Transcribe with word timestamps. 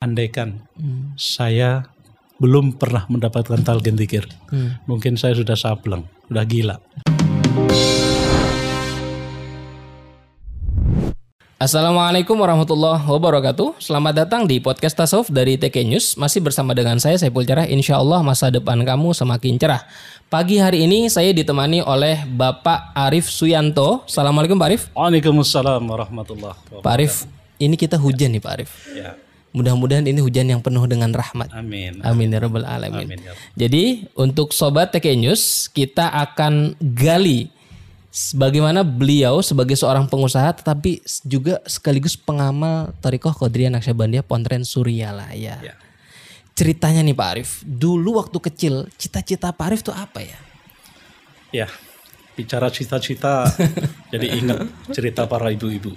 andaikan 0.00 0.64
saya 1.12 1.84
belum 2.40 2.80
pernah 2.80 3.04
mendapatkan 3.12 3.60
talgen 3.60 4.00
tikir, 4.00 4.24
mungkin 4.88 5.20
saya 5.20 5.36
sudah 5.36 5.52
sableng, 5.52 6.08
sudah 6.24 6.44
gila. 6.48 6.76
Assalamualaikum 11.60 12.32
warahmatullahi 12.32 13.04
wabarakatuh. 13.04 13.76
Selamat 13.76 14.24
datang 14.24 14.48
di 14.48 14.56
podcast 14.56 14.96
Tasawuf 14.96 15.28
dari 15.28 15.60
TK 15.60 15.84
News. 15.84 16.16
Masih 16.16 16.40
bersama 16.40 16.72
dengan 16.72 16.96
saya 16.96 17.20
Saiful 17.20 17.44
Cerah. 17.44 17.68
Insya 17.68 18.00
Allah 18.00 18.24
masa 18.24 18.48
depan 18.48 18.80
kamu 18.80 19.12
semakin 19.12 19.60
cerah. 19.60 19.84
Pagi 20.32 20.56
hari 20.56 20.88
ini 20.88 21.12
saya 21.12 21.28
ditemani 21.36 21.84
oleh 21.84 22.24
Bapak 22.24 22.96
Arif 22.96 23.28
Suyanto. 23.28 24.08
Assalamualaikum 24.08 24.56
Pak 24.56 24.68
Arif. 24.72 24.82
Waalaikumsalam 24.96 25.84
warahmatullahi 25.84 26.56
wabarakatuh. 26.56 26.88
Pak 26.88 26.92
Arif, 26.96 27.28
ini 27.60 27.76
kita 27.76 28.00
hujan 28.00 28.32
nih 28.32 28.40
Pak 28.40 28.52
Arif. 28.56 28.72
Ya, 28.96 29.12
Mudah-mudahan 29.50 30.06
ini 30.06 30.22
hujan 30.22 30.46
yang 30.46 30.62
penuh 30.62 30.86
dengan 30.86 31.10
rahmat. 31.10 31.50
amin. 31.50 31.98
Amin 32.06 32.30
ya 32.30 32.38
rabbal 32.38 32.62
alamin. 32.62 33.06
Amin, 33.10 33.18
ya. 33.18 33.34
Jadi 33.58 34.06
untuk 34.14 34.54
sobat 34.54 34.94
TK 34.94 35.18
News 35.18 35.66
kita 35.66 36.06
akan 36.06 36.78
gali 36.78 37.50
bagaimana 38.34 38.86
beliau 38.86 39.42
sebagai 39.42 39.74
seorang 39.74 40.06
pengusaha 40.06 40.54
tetapi 40.54 41.02
juga 41.26 41.58
sekaligus 41.66 42.14
pengamal 42.14 42.94
Torikoh 43.02 43.34
Kodriya 43.34 43.70
Naksabandia 43.74 44.22
Pontren 44.22 44.62
Suryalaya. 44.62 45.58
Ya. 45.58 45.74
Ceritanya 46.54 47.02
nih 47.02 47.16
Pak 47.16 47.28
Arif, 47.34 47.50
dulu 47.66 48.22
waktu 48.22 48.38
kecil 48.50 48.74
cita-cita 48.98 49.50
Pak 49.50 49.66
Arif 49.66 49.80
tuh 49.82 49.94
apa 49.94 50.22
ya? 50.22 50.38
Ya, 51.50 51.66
bicara 52.40 52.72
cita-cita, 52.72 53.44
jadi 54.12 54.26
ingat 54.32 54.64
cerita 54.88 55.28
para 55.28 55.52
ibu-ibu. 55.52 55.92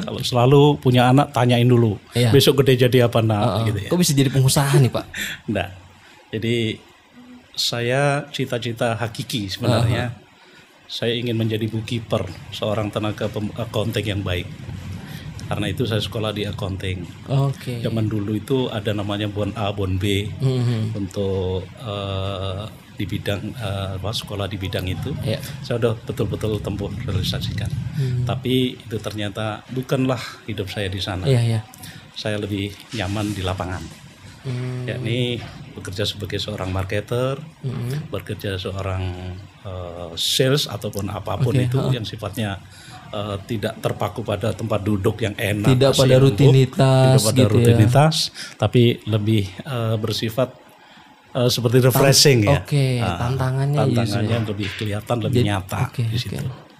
Kalau 0.00 0.22
selalu 0.22 0.78
punya 0.78 1.10
anak, 1.10 1.34
tanyain 1.34 1.66
dulu, 1.66 1.98
Iya. 2.14 2.30
besok 2.30 2.62
gede 2.62 2.86
jadi 2.86 3.10
apa 3.10 3.18
nak, 3.18 3.66
gitu 3.66 3.78
ya. 3.82 3.88
Kok 3.90 3.98
bisa 3.98 4.14
jadi 4.14 4.30
pengusaha 4.30 4.78
nih 4.78 4.92
Pak? 4.94 5.06
Nah, 5.50 5.68
jadi 6.30 6.78
saya 7.52 8.22
cita-cita 8.30 8.94
hakiki 8.94 9.50
sebenarnya. 9.50 10.14
Saya 10.88 11.12
ingin 11.12 11.36
menjadi 11.36 11.68
bookkeeper, 11.68 12.24
seorang 12.48 12.88
tenaga 12.88 13.28
accounting 13.58 14.06
yang 14.06 14.22
baik. 14.22 14.48
Karena 15.44 15.68
itu 15.68 15.84
saya 15.84 16.00
sekolah 16.00 16.32
di 16.32 16.44
accounting. 16.44 17.04
Oke. 17.28 17.80
Zaman 17.80 18.04
dulu 18.04 18.32
itu 18.32 18.68
ada 18.68 18.92
namanya 18.92 19.28
bon 19.28 19.48
A, 19.52 19.68
bon 19.68 19.96
B 19.96 20.28
Mhm. 20.28 20.92
untuk 20.92 21.64
eh, 21.64 22.62
di 22.98 23.06
bidang 23.06 23.54
apa, 23.94 24.10
sekolah 24.10 24.50
di 24.50 24.58
bidang 24.58 24.82
itu. 24.90 25.14
Ya. 25.22 25.38
Saya 25.62 25.78
udah 25.78 25.94
betul-betul 26.02 26.58
tempuh 26.58 26.90
realisasikan. 27.06 27.70
Tapi 28.26 28.74
itu 28.74 28.96
ternyata 28.98 29.62
bukanlah 29.70 30.18
hidup 30.50 30.66
saya 30.66 30.90
di 30.90 30.98
sana. 30.98 31.22
Iya 31.22 31.40
iya. 31.40 31.60
Saya 32.18 32.42
lebih 32.42 32.74
nyaman 32.98 33.30
di 33.30 33.46
lapangan 33.46 34.08
Hmm. 34.38 34.86
yakni 34.86 35.42
bekerja 35.74 36.06
sebagai 36.06 36.38
seorang 36.38 36.70
marketer, 36.70 37.42
bekerja 38.08 38.54
seorang 38.54 39.02
eh, 39.66 40.10
sales 40.14 40.70
ataupun 40.70 41.10
apa 41.10 41.36
pun 41.42 41.52
Oke, 41.52 41.66
itu 41.66 41.78
yang 41.90 42.06
sifatnya 42.06 42.62
eh, 43.10 43.36
tidak 43.50 43.82
terpaku 43.82 44.22
pada 44.22 44.54
tempat 44.54 44.78
duduk 44.80 45.20
yang 45.20 45.34
enak, 45.34 45.74
Tidak 45.74 45.90
pada 45.90 46.16
rutinitas 46.22 47.18
tidak 47.18 47.24
pada 47.26 47.34
gitu 47.34 47.42
ya. 47.42 47.50
rutinitas, 47.50 48.16
tapi 48.54 49.02
lebih 49.10 49.42
eh, 49.58 49.96
bersifat 49.98 50.54
eh, 51.30 51.48
seperti 51.48 51.76
refreshing 51.80 52.38
ya. 52.44 52.62
Oke, 52.62 52.98
Ah, 52.98 53.16
tantangannya 53.18 53.80
justru 53.86 53.96
tantangannya 53.98 54.38
lebih 54.46 54.68
kelihatan, 54.74 55.16
lebih 55.20 55.42
nyata 55.44 55.78
Oke, 55.88 56.02
di 56.04 56.16
situ. 56.16 56.36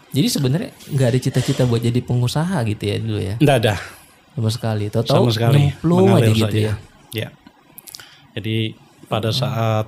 Jadi 0.08 0.28
sebenarnya 0.28 0.70
nggak 0.88 1.08
ada 1.10 1.18
cita-cita 1.18 1.62
buat 1.64 1.80
jadi 1.80 2.00
pengusaha 2.00 2.64
gitu 2.64 2.82
ya 2.82 2.96
dulu 2.96 3.20
ya. 3.20 3.34
Nggak 3.36 3.56
ada 3.60 3.74
Sama 4.32 4.48
sekali. 4.48 4.84
Tahu 4.88 5.02
sama 5.04 5.30
sekali 5.34 5.58
nyemplung 5.68 6.14
aja 6.14 6.30
gitu 6.30 6.46
saja. 6.46 6.60
ya. 6.62 6.74
Ya. 7.12 7.28
Jadi 8.32 8.72
pada 9.04 9.28
saat 9.28 9.86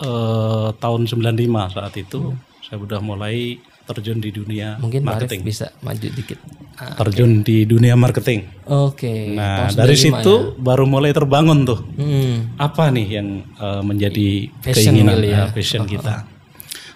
eh, 0.00 0.68
tahun 0.74 1.00
95 1.04 1.30
saat 1.70 1.94
itu 1.94 2.32
saya 2.60 2.78
sudah 2.78 2.98
mulai 2.98 3.60
terjun 3.90 4.16
di 4.16 4.30
dunia 4.30 4.76
Mungkin 4.76 5.02
marketing. 5.02 5.40
bisa 5.42 5.74
maju 5.80 6.06
dikit. 6.06 6.38
Ah, 6.74 6.96
Terjun 6.96 7.42
di 7.42 7.64
dunia 7.64 7.92
marketing. 7.92 8.48
Oke. 8.64 9.34
Nah, 9.34 9.68
tahun 9.68 9.76
dari 9.76 9.94
95 9.94 10.00
situ 10.00 10.34
baru 10.56 10.84
mulai 10.84 11.10
terbangun 11.10 11.58
tuh. 11.62 11.80
ya. 11.90 12.00
Hmm. 12.00 12.36
Apa 12.56 12.88
nih 12.88 13.06
yang 13.12 13.28
eh, 13.44 13.82
menjadi 13.82 14.28
Passion 14.56 14.94
keinginan 14.96 15.16
ya. 15.20 15.44
eh, 15.44 15.48
passion 15.50 15.84
kita? 15.84 16.24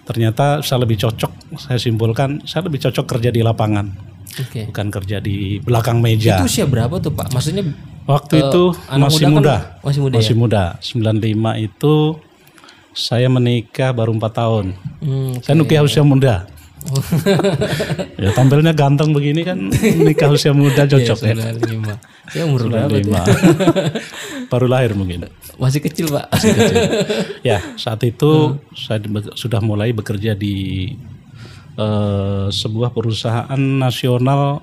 Ternyata 0.02 0.60
saya 0.60 0.80
lebih 0.80 0.96
cocok, 0.98 1.32
saya 1.58 1.76
simpulkan, 1.76 2.44
saya 2.44 2.64
lebih 2.64 2.76
cocok 2.78 3.04
kerja 3.08 3.28
di 3.28 3.40
lapangan, 3.40 3.88
Oke. 4.38 4.68
bukan 4.68 4.88
kerja 4.90 5.16
di 5.18 5.56
belakang 5.58 5.96
meja. 5.98 6.36
Itu 6.36 6.44
usia 6.44 6.64
berapa 6.64 6.92
tuh 6.98 7.10
Pak? 7.10 7.32
Maksudnya 7.32 7.64
Waktu 8.04 8.36
Eh, 8.36 8.40
itu 8.42 8.62
anak 8.86 9.08
masih 9.08 9.24
muda 9.26 9.32
muda, 9.32 9.56
kan 9.56 9.80
masih 9.80 10.00
muda 10.02 10.16
masih 10.20 10.34
muda. 10.36 10.62
95 10.76 11.56
itu 11.58 11.94
saya 12.92 13.26
menikah 13.26 13.90
baru 13.90 14.12
4 14.12 14.28
tahun. 14.30 14.64
hmm, 15.00 15.32
Saya 15.40 15.56
nikah 15.56 15.80
usia 15.80 16.04
muda. 16.04 16.44
ya 18.22 18.30
tampilnya 18.32 18.72
ganteng 18.72 19.10
begini 19.10 19.40
kan 19.40 19.56
nikah 19.98 20.28
usia 20.28 20.52
muda 20.52 20.84
cocok 20.84 21.18
ya. 21.22 21.34
95. 21.56 22.30
Saya 22.30 22.44
umur? 22.44 22.60
95. 22.68 23.08
baru 24.52 24.66
lahir 24.68 24.92
mungkin. 24.92 25.24
Masih 25.56 25.80
kecil 25.80 26.08
Pak. 26.08 26.28
Ya 27.48 27.60
saat 27.74 28.00
itu 28.02 28.56
saya 28.72 29.00
di- 29.00 29.10
sudah 29.34 29.60
mulai 29.60 29.92
bekerja 29.92 30.32
di 30.32 30.88
eh, 31.74 32.46
sebuah 32.48 32.90
perusahaan 32.90 33.58
nasional 33.58 34.60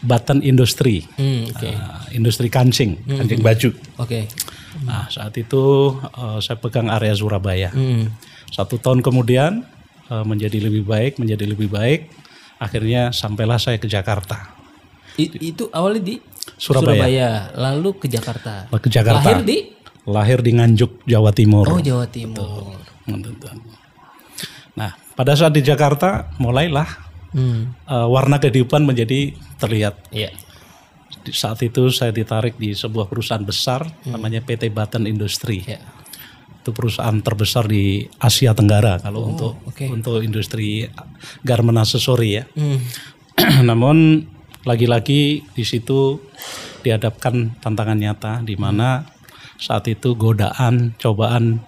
Batan 0.00 0.40
Industri, 0.40 1.04
Hmm, 1.20 1.44
Oke. 1.52 1.76
Ah, 1.76 2.08
industri 2.10 2.48
kancing, 2.48 3.04
kancing 3.04 3.44
baju. 3.44 3.68
Oke. 4.00 4.24
Nah 4.80 5.04
saat 5.06 5.36
itu 5.36 5.60
eh, 6.00 6.38
saya 6.40 6.56
pegang 6.56 6.88
area 6.88 7.12
Surabaya. 7.12 7.68
Hmm. 7.68 8.08
Satu 8.48 8.80
tahun 8.80 9.04
kemudian 9.04 9.60
menjadi 10.20 10.58
lebih 10.60 10.82
baik, 10.82 11.16
menjadi 11.16 11.44
lebih 11.46 11.68
baik. 11.68 12.10
Akhirnya 12.56 13.08
sampailah 13.10 13.56
saya 13.56 13.78
ke 13.78 13.86
Jakarta. 13.86 14.52
I- 15.16 15.52
itu 15.52 15.70
awalnya 15.70 16.02
di 16.04 16.16
Surabaya. 16.56 17.52
lalu 17.54 17.96
ke 17.96 18.06
Jakarta. 18.06 18.66
Ke 18.70 18.88
Jakarta. 18.88 19.22
Lahir 19.22 19.40
di 19.42 19.58
Lahir 20.02 20.38
di 20.40 20.52
Nganjuk, 20.52 21.04
Jawa 21.04 21.30
Timur. 21.30 21.64
Oh 21.66 21.78
Jawa 21.78 22.04
Timur. 22.04 22.74
Nah 24.72 24.90
pada 25.12 25.32
saat 25.34 25.52
di 25.52 25.60
Jakarta 25.60 26.30
mulailah 26.36 27.08
Hmm. 27.30 27.78
eh, 27.80 28.06
warna 28.10 28.42
kehidupan 28.42 28.82
menjadi 28.82 29.30
terlihat. 29.56 30.10
Iya. 30.10 30.34
Di 31.20 31.30
saat 31.30 31.62
itu 31.62 31.86
saya 31.88 32.10
ditarik 32.10 32.58
di 32.58 32.74
sebuah 32.74 33.06
perusahaan 33.06 33.38
besar 33.40 33.86
namanya 34.02 34.42
PT 34.42 34.66
Batan 34.66 35.06
Industri. 35.06 35.62
Iya. 35.62 35.78
Itu 36.60 36.76
perusahaan 36.76 37.16
terbesar 37.24 37.64
di 37.64 38.04
Asia 38.20 38.52
Tenggara 38.52 39.00
kalau 39.00 39.32
untuk 39.32 39.56
oke. 39.64 39.88
untuk 39.88 40.20
industri 40.20 40.84
garment 41.40 41.80
aksesori 41.80 42.28
ya. 42.36 42.44
Hmm. 42.52 42.78
Namun 43.68 44.28
lagi-lagi 44.68 45.40
di 45.40 45.64
situ 45.64 46.20
dihadapkan 46.84 47.56
tantangan 47.64 47.96
nyata 47.96 48.32
di 48.44 48.60
mana 48.60 49.08
saat 49.56 49.88
itu 49.88 50.16
godaan, 50.16 50.96
cobaan 51.00 51.64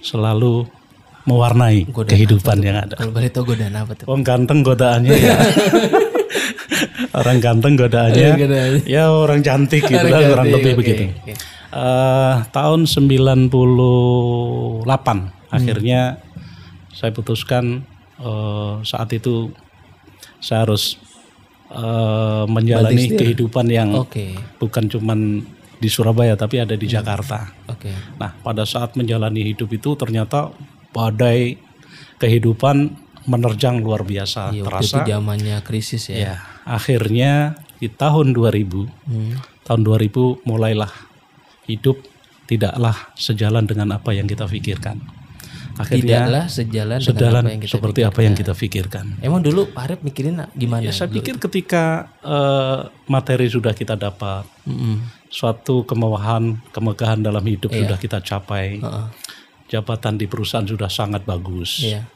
selalu 0.00 0.68
mewarnai 1.24 1.88
kehidupan 1.88 2.60
yang 2.60 2.84
ada. 2.84 3.00
Kalau 3.00 3.12
boleh 3.12 3.32
tahu 3.32 3.56
godaan 3.56 3.76
apa 3.76 3.92
tuh? 3.96 4.04
Orang 4.12 4.24
ganteng 4.24 4.60
godaannya 4.60 5.16
ya. 5.16 5.36
orang 7.14 7.38
ganteng 7.38 7.74
godaannya 7.78 8.28
Godaannya. 8.34 8.80
ya 8.90 9.06
orang 9.06 9.40
cantik 9.46 9.86
gitu 9.86 10.02
lah 10.02 10.18
kurang 10.26 10.50
cantik, 10.50 10.58
lebih 10.58 10.72
oke, 10.74 10.78
begitu. 10.82 11.02
oke. 11.14 11.32
Eh, 11.74 12.34
tahun 12.54 12.86
98 12.86 14.86
akhirnya 15.50 16.22
saya 16.94 17.10
putuskan 17.10 17.82
eh, 18.14 18.74
saat 18.86 19.10
itu 19.10 19.50
saya 20.38 20.62
harus 20.62 20.94
eh, 21.74 22.44
menjalani 22.46 23.18
kehidupan 23.18 23.66
yang 23.74 23.90
Oke. 23.98 24.38
bukan 24.62 24.86
cuman 24.86 25.42
di 25.74 25.90
Surabaya 25.90 26.38
tapi 26.38 26.62
ada 26.62 26.78
di 26.78 26.86
Jakarta. 26.86 27.50
Oke. 27.66 27.90
Nah, 28.22 28.38
pada 28.38 28.62
saat 28.62 28.94
menjalani 28.94 29.42
hidup 29.42 29.66
itu 29.74 29.98
ternyata 29.98 30.54
badai 30.94 31.58
kehidupan 32.22 32.94
menerjang 33.26 33.82
luar 33.82 34.06
biasa 34.06 34.54
Iya, 34.54 34.62
terasa. 34.62 35.02
itu 35.02 35.10
zamannya 35.10 35.58
krisis 35.66 36.06
ya. 36.06 36.16
Ya, 36.16 36.34
akhirnya 36.62 37.58
di 37.82 37.90
tahun 37.90 38.30
2000, 38.30 38.86
Hmm. 39.10 39.42
tahun 39.66 39.82
2000 39.82 40.38
mulailah 40.46 41.13
hidup 41.66 42.00
tidaklah 42.44 42.94
sejalan 43.16 43.64
dengan 43.64 43.96
apa 43.96 44.12
yang 44.12 44.28
kita 44.28 44.44
pikirkan. 44.44 45.00
Akhirnya 45.74 46.22
Tidaklah 46.22 46.44
sejalan, 46.46 46.98
dengan 47.02 47.10
sejalan 47.10 47.42
apa 47.42 47.50
yang 47.50 47.62
kita 47.66 47.72
seperti 47.74 48.00
apa 48.06 48.20
yang 48.22 48.34
kita 48.38 48.52
pikirkan. 48.54 49.04
Emang 49.18 49.42
dulu 49.42 49.74
Pak 49.74 49.82
Arif 49.82 50.00
mikirin 50.06 50.38
gimana? 50.54 50.86
Ya, 50.86 50.94
saya 50.94 51.10
pikir 51.10 51.42
ketika 51.42 52.14
eh, 52.22 52.78
materi 53.10 53.50
sudah 53.50 53.74
kita 53.74 53.98
dapat, 53.98 54.46
Mm-mm. 54.70 55.02
suatu 55.26 55.82
kemewahan, 55.82 56.62
kemegahan 56.70 57.26
dalam 57.26 57.42
hidup 57.42 57.74
Iya. 57.74 57.90
sudah 57.90 57.98
kita 57.98 58.18
capai, 58.22 58.78
Heeh. 58.78 59.06
jabatan 59.66 60.14
di 60.14 60.30
perusahaan 60.30 60.62
sudah 60.62 60.86
sangat 60.86 61.26
bagus. 61.26 61.82
Iya. 61.82 62.06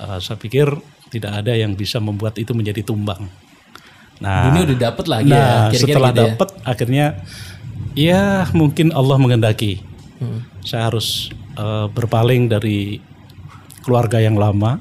Eh, 0.00 0.18
saya 0.24 0.40
pikir 0.40 0.72
tidak 1.12 1.44
ada 1.44 1.52
yang 1.52 1.76
bisa 1.76 2.00
membuat 2.00 2.40
itu 2.40 2.56
menjadi 2.56 2.80
tumbang. 2.80 3.28
Nah, 4.24 4.48
Dunia 4.48 4.64
udah 4.72 4.78
dapet 4.80 5.06
lagi 5.12 5.28
nah 5.28 5.68
ya. 5.68 5.76
Setelah 5.76 6.08
gitu 6.14 6.16
ya. 6.16 6.24
dapat 6.32 6.48
akhirnya 6.64 7.06
Ya 7.92 8.48
mungkin 8.52 8.90
Allah 8.90 9.20
mengendaki. 9.20 9.82
Hmm. 10.18 10.46
Saya 10.62 10.88
harus 10.88 11.28
eh, 11.52 11.86
berpaling 11.92 12.48
dari 12.48 13.02
keluarga 13.82 14.16
yang 14.16 14.38
lama, 14.38 14.78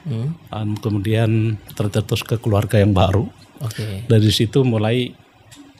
Hmm. 0.00 0.32
dan 0.48 0.74
kemudian 0.80 1.30
tercetus 1.76 2.24
ke 2.24 2.40
keluarga 2.40 2.80
yang 2.80 2.90
baru. 2.90 3.28
Oke. 3.60 4.08
Dari 4.08 4.30
situ 4.32 4.64
mulai 4.64 5.12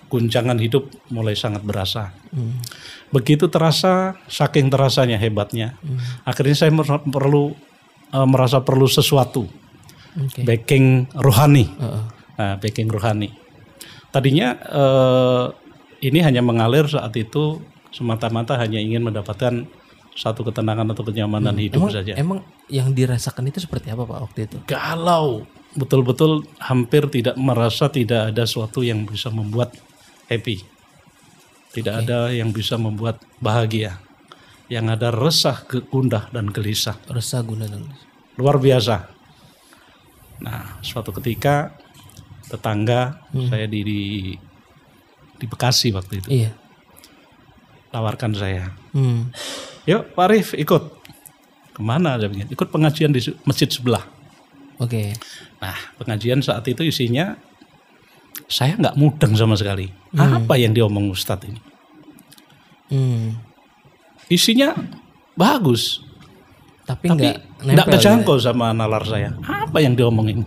guncangan 0.06 0.60
hidup 0.60 0.86
mulai 1.08 1.32
sangat 1.32 1.64
berasa. 1.64 2.12
Hmm. 2.28 2.60
Begitu 3.10 3.48
terasa, 3.48 4.20
saking 4.28 4.68
terasanya 4.68 5.16
hebatnya, 5.16 5.74
akhirnya 6.22 6.54
saya 6.54 6.70
mer- 6.70 7.02
perlu 7.08 7.56
eh, 8.12 8.26
merasa 8.28 8.60
perlu 8.60 8.84
sesuatu, 8.86 9.48
Oke. 10.14 10.44
backing 10.44 11.08
rohani. 11.16 11.64
Heeh. 11.66 12.04
Nah, 12.36 12.54
backing 12.60 12.86
rohani. 12.86 13.32
Tadinya 14.10 14.48
eh, 14.60 15.44
ini 16.00 16.18
hanya 16.24 16.40
mengalir 16.40 16.88
saat 16.88 17.12
itu 17.16 17.60
semata-mata 17.92 18.56
hanya 18.56 18.80
ingin 18.80 19.04
mendapatkan 19.04 19.68
satu 20.16 20.42
ketenangan 20.42 20.90
atau 20.90 21.06
kenyamanan 21.06 21.54
hidup 21.56 21.86
Emang, 21.86 21.92
saja. 21.92 22.12
emang 22.18 22.38
yang 22.66 22.90
dirasakan 22.90 23.48
itu 23.48 23.62
seperti 23.62 23.94
apa 23.94 24.04
Pak 24.04 24.18
waktu 24.20 24.40
itu? 24.50 24.56
Galau, 24.66 25.46
betul-betul 25.78 26.44
hampir 26.58 27.06
tidak 27.08 27.38
merasa 27.38 27.86
tidak 27.88 28.34
ada 28.34 28.42
sesuatu 28.44 28.82
yang 28.82 29.06
bisa 29.06 29.30
membuat 29.30 29.76
happy. 30.26 30.62
Tidak 31.70 31.94
ada 32.04 32.34
yang 32.34 32.50
bisa 32.50 32.74
membuat 32.74 33.22
bahagia. 33.38 34.02
Yang 34.66 34.86
ada 34.98 35.08
resah, 35.14 35.56
gundah 35.66 36.26
dan 36.34 36.50
gelisah. 36.50 36.98
Resah 37.06 37.46
guna 37.46 37.70
dan 37.70 37.86
Luar 38.34 38.58
biasa. 38.58 39.06
Nah, 40.42 40.82
suatu 40.82 41.14
ketika 41.14 41.74
tetangga 42.50 43.22
saya 43.46 43.70
di, 43.70 43.80
di 43.86 44.02
di 45.40 45.48
Bekasi 45.48 45.88
waktu 45.90 46.20
itu 46.20 46.28
Iya. 46.28 46.52
tawarkan 47.90 48.36
saya, 48.36 48.70
Hmm. 48.92 49.32
yuk 49.82 50.14
Pak 50.14 50.24
Arif 50.28 50.52
ikut. 50.54 51.00
Ke 51.72 51.80
mana? 51.80 52.14
Saya 52.14 52.28
bilang, 52.28 52.46
ikut 52.46 52.68
pengajian 52.68 53.10
di 53.10 53.18
masjid 53.42 53.66
sebelah. 53.66 54.04
Oke. 54.78 55.16
Nah, 55.58 55.74
pengajian 55.98 56.38
saat 56.38 56.62
itu 56.66 56.84
isinya 56.84 57.34
saya 58.46 58.76
nggak 58.76 58.94
mudeng 58.94 59.34
sama 59.34 59.58
sekali. 59.58 59.90
Apa 60.12 60.54
yang 60.54 60.70
diomong 60.70 61.10
Ustadz 61.10 61.46
ini? 61.46 61.60
Hmm. 62.90 63.38
Isinya 64.26 64.74
bagus, 65.34 66.02
Tapi 66.86 67.06
tapi 67.06 67.22
nggak 67.22 67.36
nggak 67.62 67.86
nempel 67.86 67.94
kejangkau 67.98 68.36
sama 68.38 68.70
nalar 68.70 69.02
saya. 69.06 69.34
Apa 69.42 69.78
yang 69.78 69.94
diomongin? 69.94 70.42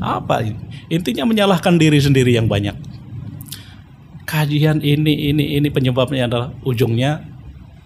Apa 0.00 0.40
ini? 0.40 0.56
Intinya 0.88 1.24
menyalahkan 1.24 1.76
diri 1.76 2.00
sendiri 2.00 2.32
yang 2.32 2.48
banyak. 2.48 2.72
Kajian 4.34 4.82
ini, 4.82 5.30
ini, 5.30 5.54
ini 5.54 5.68
penyebabnya 5.70 6.26
adalah 6.26 6.50
ujungnya 6.66 7.22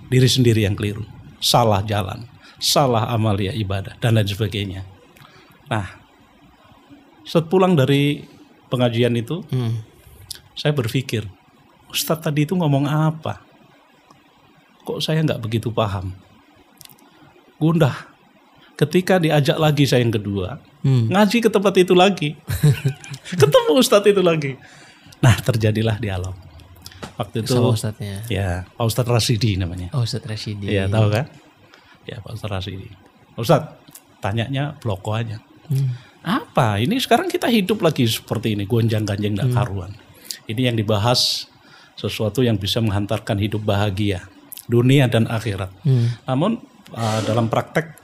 diri 0.08 0.24
sendiri 0.24 0.64
yang 0.64 0.72
keliru. 0.72 1.04
Salah 1.44 1.84
jalan, 1.84 2.24
salah 2.56 3.04
amalia 3.12 3.52
ibadah, 3.52 4.00
dan 4.00 4.16
lain 4.16 4.24
sebagainya. 4.24 4.88
Nah, 5.68 5.84
setelah 7.28 7.52
pulang 7.52 7.76
dari 7.76 8.24
pengajian 8.72 9.12
itu. 9.12 9.44
Hmm. 9.52 9.84
saya 10.58 10.74
berpikir, 10.74 11.22
Ustadz 11.92 12.26
tadi 12.26 12.42
itu 12.42 12.56
ngomong 12.58 12.88
apa? 12.90 13.38
Kok 14.82 14.98
saya 14.98 15.22
nggak 15.22 15.38
begitu 15.38 15.70
paham? 15.70 16.10
Gundah. 17.62 17.94
Ketika 18.74 19.22
diajak 19.22 19.54
lagi 19.54 19.86
saya 19.86 20.02
yang 20.02 20.16
kedua, 20.16 20.58
Hmm. 20.82 21.10
ngaji 21.10 21.42
ke 21.42 21.50
tempat 21.50 21.74
itu 21.78 21.94
lagi. 21.94 22.38
Ketemu 23.40 23.72
Ustadz 23.78 24.10
itu 24.10 24.22
lagi. 24.22 24.54
Nah 25.18 25.34
terjadilah 25.38 25.98
dialog. 25.98 26.34
Waktu 27.18 27.42
itu, 27.42 27.54
Sama 27.54 27.74
Ustadznya. 27.74 28.22
ya 28.30 28.62
Pak 28.74 28.84
Ustadz 28.86 29.10
Rasidi 29.10 29.58
namanya. 29.58 29.90
Oh 29.94 30.06
Ustadz 30.06 30.26
Rashidi. 30.26 30.70
Iya 30.70 30.86
tahu 30.86 31.10
kan? 31.10 31.26
Ya 32.06 32.22
Pak 32.22 32.38
Ustadz 32.38 32.54
Rasidi. 32.54 32.88
Ustadz, 33.34 33.74
tanyanya 34.18 34.78
bloko 34.78 35.14
aja. 35.14 35.42
Hmm. 35.66 35.94
Apa? 36.22 36.78
Ini 36.78 36.98
sekarang 36.98 37.26
kita 37.26 37.46
hidup 37.50 37.82
lagi 37.82 38.06
seperti 38.06 38.54
ini, 38.54 38.66
gonjang-ganjing 38.66 39.34
Hmm. 39.34 39.40
dan 39.42 39.48
karuan. 39.50 39.92
Ini 40.46 40.70
yang 40.70 40.76
dibahas 40.78 41.46
sesuatu 41.94 42.42
yang 42.42 42.58
bisa 42.58 42.78
menghantarkan 42.78 43.38
hidup 43.38 43.62
bahagia, 43.62 44.26
dunia 44.70 45.10
dan 45.10 45.26
akhirat. 45.26 45.70
Hmm. 45.82 46.14
Namun 46.26 46.62
uh, 46.94 47.20
dalam 47.26 47.50
praktek 47.50 47.98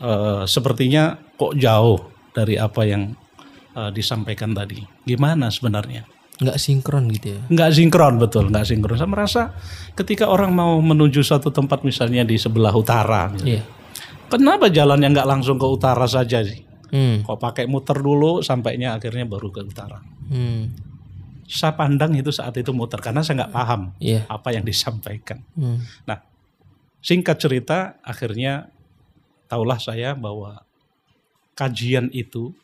uh, 0.00 0.44
sepertinya 0.44 1.16
kok 1.36 1.56
jauh 1.56 2.08
dari 2.32 2.56
apa 2.56 2.82
yang 2.84 3.12
uh, 3.78 3.90
disampaikan 3.94 4.50
tadi. 4.50 4.82
Gimana 5.06 5.54
sebenarnya? 5.54 6.02
Nggak 6.38 6.58
sinkron 6.58 7.10
gitu 7.14 7.34
ya. 7.34 7.40
Nggak 7.50 7.70
sinkron 7.74 8.14
betul, 8.18 8.50
nggak 8.50 8.66
sinkron. 8.66 8.94
Saya 8.98 9.10
merasa 9.10 9.42
ketika 9.94 10.26
orang 10.30 10.54
mau 10.54 10.78
menuju 10.78 11.22
satu 11.22 11.50
tempat 11.50 11.82
misalnya 11.82 12.22
di 12.22 12.38
sebelah 12.38 12.74
utara, 12.74 13.26
misalnya, 13.30 13.58
Iya. 13.58 13.62
kenapa 14.30 14.70
jalannya 14.70 15.08
nggak 15.14 15.28
langsung 15.28 15.58
ke 15.58 15.66
utara 15.66 16.06
saja 16.06 16.42
sih? 16.46 16.62
Hmm. 16.94 17.26
Kok 17.26 17.38
pakai 17.42 17.66
muter 17.66 17.98
dulu 17.98 18.40
sampainya 18.40 18.94
akhirnya 18.96 19.26
baru 19.26 19.50
ke 19.50 19.60
utara. 19.66 19.98
Hmm. 20.30 20.72
Saya 21.48 21.74
pandang 21.74 22.12
itu 22.14 22.30
saat 22.30 22.54
itu 22.60 22.70
muter 22.76 23.00
karena 23.02 23.24
saya 23.24 23.44
nggak 23.44 23.52
paham 23.54 23.82
Iya. 23.98 24.24
apa 24.30 24.48
yang 24.54 24.62
disampaikan. 24.62 25.42
Hmm. 25.58 25.82
Nah, 26.06 26.22
singkat 27.02 27.42
cerita 27.42 27.98
akhirnya 28.00 28.70
tahulah 29.50 29.82
saya 29.82 30.14
bahwa 30.14 30.62
kajian 31.58 32.08
itu 32.14 32.54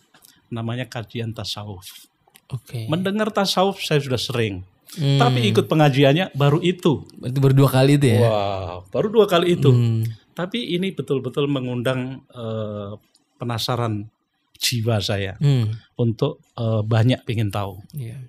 namanya 0.54 0.86
kajian 0.86 1.34
tasawuf. 1.34 2.06
Oke. 2.46 2.86
Mendengar 2.86 3.34
tasawuf 3.34 3.82
saya 3.82 3.98
sudah 3.98 4.20
sering, 4.20 4.62
Hmm. 4.94 5.18
tapi 5.18 5.50
ikut 5.50 5.66
pengajiannya 5.66 6.30
baru 6.32 6.62
itu. 6.62 7.02
Berarti 7.18 7.38
baru 7.42 7.54
dua 7.56 7.70
kali 7.72 7.92
itu 7.98 8.06
ya. 8.14 8.20
Wow, 8.22 8.76
baru 8.94 9.08
dua 9.10 9.26
kali 9.26 9.58
itu. 9.58 9.70
Hmm. 9.74 10.06
Tapi 10.34 10.78
ini 10.78 10.94
betul-betul 10.94 11.50
mengundang 11.50 12.22
eh, 12.30 12.92
penasaran 13.34 14.06
jiwa 14.54 15.02
saya 15.02 15.34
Hmm. 15.42 15.74
untuk 15.98 16.38
eh, 16.54 16.82
banyak 16.86 17.26
ingin 17.26 17.50
tahu 17.50 17.82
Iya. 17.90 18.22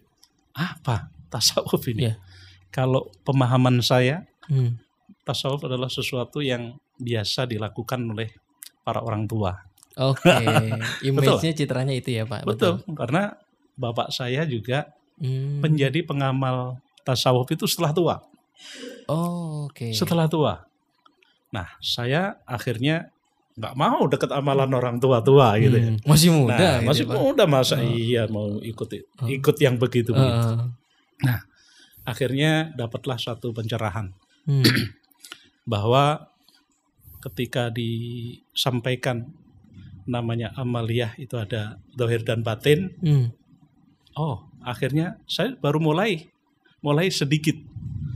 apa 0.58 1.14
tasawuf 1.30 1.86
ini. 1.86 2.10
Iya. 2.10 2.18
Kalau 2.74 3.14
pemahaman 3.22 3.80
saya, 3.80 4.26
Hmm. 4.50 4.82
tasawuf 5.22 5.62
adalah 5.64 5.88
sesuatu 5.88 6.42
yang 6.42 6.76
biasa 6.96 7.46
dilakukan 7.46 8.02
oleh 8.08 8.32
para 8.82 9.02
orang 9.02 9.28
tua. 9.28 9.54
Oke. 9.96 10.28
Image-nya 11.08 11.52
citranya 11.52 11.96
itu 11.96 12.12
ya 12.12 12.24
Pak. 12.24 12.44
Betul, 12.44 12.84
karena 12.94 13.36
bapak 13.76 14.12
saya 14.12 14.44
juga 14.44 14.92
Hmm. 15.16 15.64
menjadi 15.64 16.04
pengamal 16.04 16.76
tasawuf 17.08 17.48
itu 17.48 17.64
setelah 17.64 17.96
tua. 17.96 18.16
Oh, 19.08 19.72
oke. 19.72 19.96
Setelah 19.96 20.28
tua. 20.28 20.60
Nah, 21.56 21.72
saya 21.80 22.36
akhirnya 22.44 23.08
nggak 23.56 23.76
mau 23.80 24.04
deket 24.12 24.28
amalan 24.36 24.68
orang 24.76 25.00
tua-tua 25.00 25.56
gitu 25.56 25.80
ya. 25.80 25.88
Hmm. 25.96 26.04
Masih 26.04 26.36
muda. 26.36 26.60
Nah, 26.60 26.76
gitu 26.84 26.88
masih 26.92 27.04
ya, 27.08 27.12
Pak. 27.16 27.20
muda 27.24 27.44
masa 27.48 27.76
iya 27.80 28.24
mau 28.28 28.60
ikut 28.60 28.90
ikut 29.24 29.56
yang 29.64 29.80
begitu 29.80 30.12
begitu. 30.12 30.52
Heeh. 31.24 31.40
Akhirnya 32.04 32.76
dapatlah 32.76 33.16
satu 33.16 33.56
pencerahan 33.56 34.12
Hmm. 34.44 34.62
bahwa 35.72 36.28
ketika 37.24 37.72
disampaikan 37.72 39.32
namanya 40.06 40.54
amaliyah 40.54 41.18
itu 41.18 41.36
ada 41.36 41.82
dohir 41.98 42.22
dan 42.22 42.46
batin. 42.46 42.94
Hmm. 43.02 43.34
Oh, 44.16 44.46
akhirnya 44.62 45.20
saya 45.26 45.58
baru 45.58 45.82
mulai 45.82 46.30
mulai 46.80 47.10
sedikit 47.10 47.58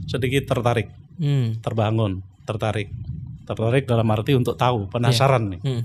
sedikit 0.06 0.46
tertarik, 0.46 0.90
Hmm. 1.18 1.58
terbangun, 1.60 2.22
tertarik. 2.46 2.90
Tertarik 3.44 3.84
dalam 3.86 4.06
arti 4.14 4.38
untuk 4.38 4.54
tahu, 4.54 4.86
penasaran 4.86 5.58
nih. 5.58 5.60
Hmm. 5.62 5.82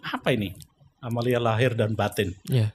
Apa 0.00 0.32
ini? 0.32 0.56
Amalia 1.04 1.36
lahir 1.38 1.76
dan 1.76 1.92
batin 1.92 2.32
Iya. 2.48 2.72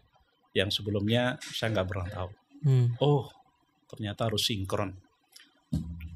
yang 0.54 0.70
sebelumnya 0.70 1.42
saya 1.42 1.74
nggak 1.74 1.88
pernah 1.90 2.08
tahu. 2.08 2.30
Hmm. 2.62 2.88
Oh, 3.02 3.26
ternyata 3.90 4.30
harus 4.30 4.46
sinkron. 4.46 4.94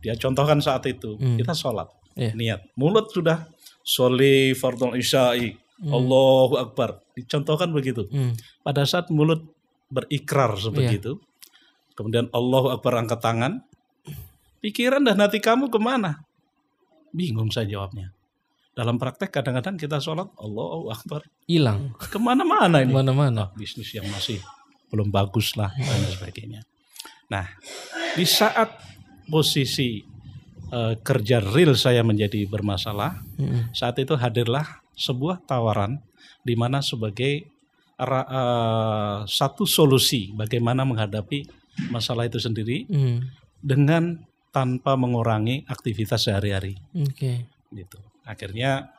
Dia 0.05 0.13
contohkan 0.21 0.61
saat 0.61 0.85
itu, 0.85 1.17
Hmm. 1.17 1.35
kita 1.35 1.57
sholat, 1.57 1.89
Iya. 2.13 2.31
niat. 2.37 2.61
Mulut 2.77 3.09
sudah 3.09 3.49
soli 3.81 4.53
fardhu 4.53 4.93
isya'i, 4.93 5.57
Allahu 5.81 6.55
Akbar. 6.55 7.03
Dicontohkan 7.13 7.71
begitu. 7.71 8.07
Hmm. 8.07 8.31
Pada 8.63 8.87
saat 8.87 9.11
mulut 9.11 9.43
berikrar 9.91 10.55
seperti 10.55 11.03
itu, 11.03 11.13
kemudian 11.93 12.31
Allahu 12.31 12.71
Akbar 12.71 12.95
angkat 12.95 13.19
tangan, 13.19 13.59
pikiran 14.63 15.03
dan 15.03 15.19
hati 15.19 15.43
kamu 15.43 15.67
ke 15.67 15.79
mana? 15.79 16.23
Bingung 17.11 17.51
saya 17.51 17.67
jawabnya. 17.67 18.11
Dalam 18.75 18.99
praktek 18.99 19.31
kadang-kadang 19.31 19.79
kita 19.79 19.99
sholat, 19.99 20.27
Allahu 20.35 20.91
Akbar. 20.91 21.23
Hilang 21.47 21.95
Ke 21.95 22.19
mana-mana 22.19 22.83
ini. 22.83 22.91
mana-mana. 22.91 23.47
Ah, 23.47 23.49
bisnis 23.55 23.91
yang 23.95 24.07
masih 24.11 24.39
belum 24.91 25.11
bagus 25.11 25.55
lah 25.55 25.71
dan 25.71 26.01
sebagainya. 26.11 26.63
Nah, 27.31 27.47
di 28.15 28.23
saat 28.23 28.75
posisi 29.25 30.03
eh, 30.65 30.93
kerja 30.99 31.39
real 31.39 31.77
saya 31.77 32.01
menjadi 32.01 32.43
bermasalah, 32.49 33.21
Hmm. 33.37 33.69
saat 33.71 33.95
itu 34.01 34.17
hadirlah 34.17 34.81
sebuah 34.95 35.43
tawaran 35.43 35.99
di 36.41 36.55
mana 36.55 36.79
sebagai 36.79 37.45
eh, 37.95 39.19
satu 39.23 39.63
solusi 39.63 40.35
bagaimana 40.35 40.83
menghadapi 40.83 41.47
masalah 41.87 42.27
itu 42.27 42.39
sendiri 42.39 42.87
Hmm. 42.87 43.23
dengan 43.59 44.19
tanpa 44.51 44.95
mengurangi 44.95 45.63
aktivitas 45.67 46.27
sehari-hari 46.27 46.75
Oke. 46.95 47.47
gitu. 47.71 47.99
Akhirnya 48.23 48.91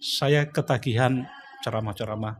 saya 0.00 0.48
ketagihan 0.48 1.24
ceramah-ceramah 1.60 2.36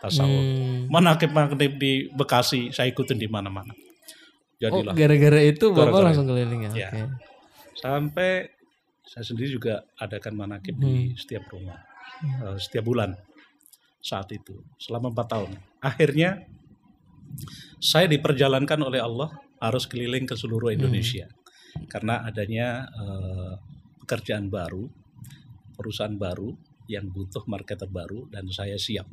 tasawuf. 0.00 0.44
Hmm. 0.44 0.88
Manakib-manakib 0.88 1.76
di 1.76 2.08
Bekasi 2.12 2.68
saya 2.72 2.88
ikutin 2.88 3.16
di 3.16 3.28
mana-mana. 3.28 3.72
Oh, 3.72 4.60
Jadilah 4.60 4.92
gara-gara 4.92 5.40
itu 5.40 5.70
Bapak 5.72 5.80
Gara-gara 5.80 6.04
langsung 6.12 6.26
keliling 6.28 6.60
ya. 6.68 6.72
Ya. 6.76 6.88
Oke. 6.92 7.02
sampai 7.78 8.50
saya 9.06 9.24
sendiri 9.24 9.48
juga 9.54 9.80
adakan 9.96 10.34
manakib 10.34 10.76
di 10.76 11.14
setiap 11.16 11.46
rumah 11.48 11.78
setiap 12.58 12.84
bulan 12.86 13.14
saat 13.98 14.30
itu 14.34 14.62
selama 14.78 15.10
empat 15.10 15.26
tahun. 15.28 15.50
Akhirnya 15.82 16.46
saya 17.78 18.10
diperjalankan 18.10 18.80
oleh 18.82 19.02
Allah 19.02 19.30
harus 19.58 19.86
keliling 19.86 20.26
ke 20.26 20.34
seluruh 20.38 20.70
Indonesia 20.74 21.26
karena 21.86 22.26
adanya 22.26 22.88
eh, 22.88 23.52
pekerjaan 24.02 24.50
baru, 24.50 24.86
perusahaan 25.78 26.14
baru 26.14 26.54
yang 26.88 27.12
butuh 27.12 27.44
marketer 27.46 27.86
baru 27.90 28.26
dan 28.32 28.48
saya 28.50 28.80
siap. 28.80 29.06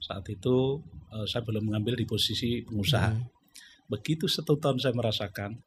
Saat 0.00 0.26
itu 0.32 0.80
eh, 1.14 1.26
saya 1.26 1.42
belum 1.46 1.70
mengambil 1.70 1.98
di 1.98 2.06
posisi 2.08 2.62
pengusaha. 2.64 3.14
Begitu 3.90 4.30
satu 4.30 4.54
tahun 4.58 4.78
saya 4.78 4.94
merasakan 4.94 5.58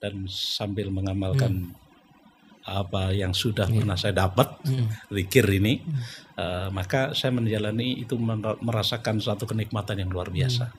dan 0.00 0.28
sambil 0.28 0.92
mengamalkan 0.92 1.72
apa 2.66 3.14
yang 3.14 3.30
sudah 3.30 3.64
pernah 3.64 3.94
saya 3.94 4.10
dapat 4.18 4.58
zikir 5.08 5.46
ini, 5.48 5.86
eh, 6.34 6.68
maka 6.68 7.14
saya 7.14 7.30
menjalani 7.30 7.94
itu 7.96 8.18
mer- 8.18 8.58
merasakan 8.58 9.16
suatu 9.16 9.46
kenikmatan 9.46 9.96
yang 9.96 10.10
luar 10.10 10.28
biasa. 10.28 10.74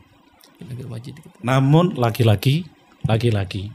Dikit. 0.57 1.15
Namun 1.39 1.95
lagi-lagi, 1.95 2.67
lagi-lagi, 3.01 3.71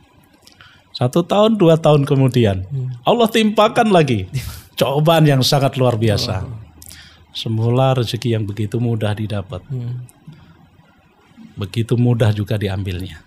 satu 0.93 1.25
tahun 1.25 1.57
dua 1.57 1.79
tahun 1.79 2.05
kemudian 2.05 2.69
Allah 3.03 3.27
timpakan 3.27 3.89
lagi 3.89 4.29
cobaan 4.77 5.25
yang 5.25 5.41
sangat 5.41 5.81
luar 5.81 5.97
biasa. 5.97 6.45
Semula 7.33 7.97
rezeki 7.97 8.37
yang 8.37 8.45
begitu 8.45 8.77
mudah 8.77 9.17
didapat, 9.17 9.65
Hmm. 9.65 10.05
begitu 11.57 11.97
mudah 11.97 12.29
juga 12.29 12.61
diambilnya, 12.61 13.25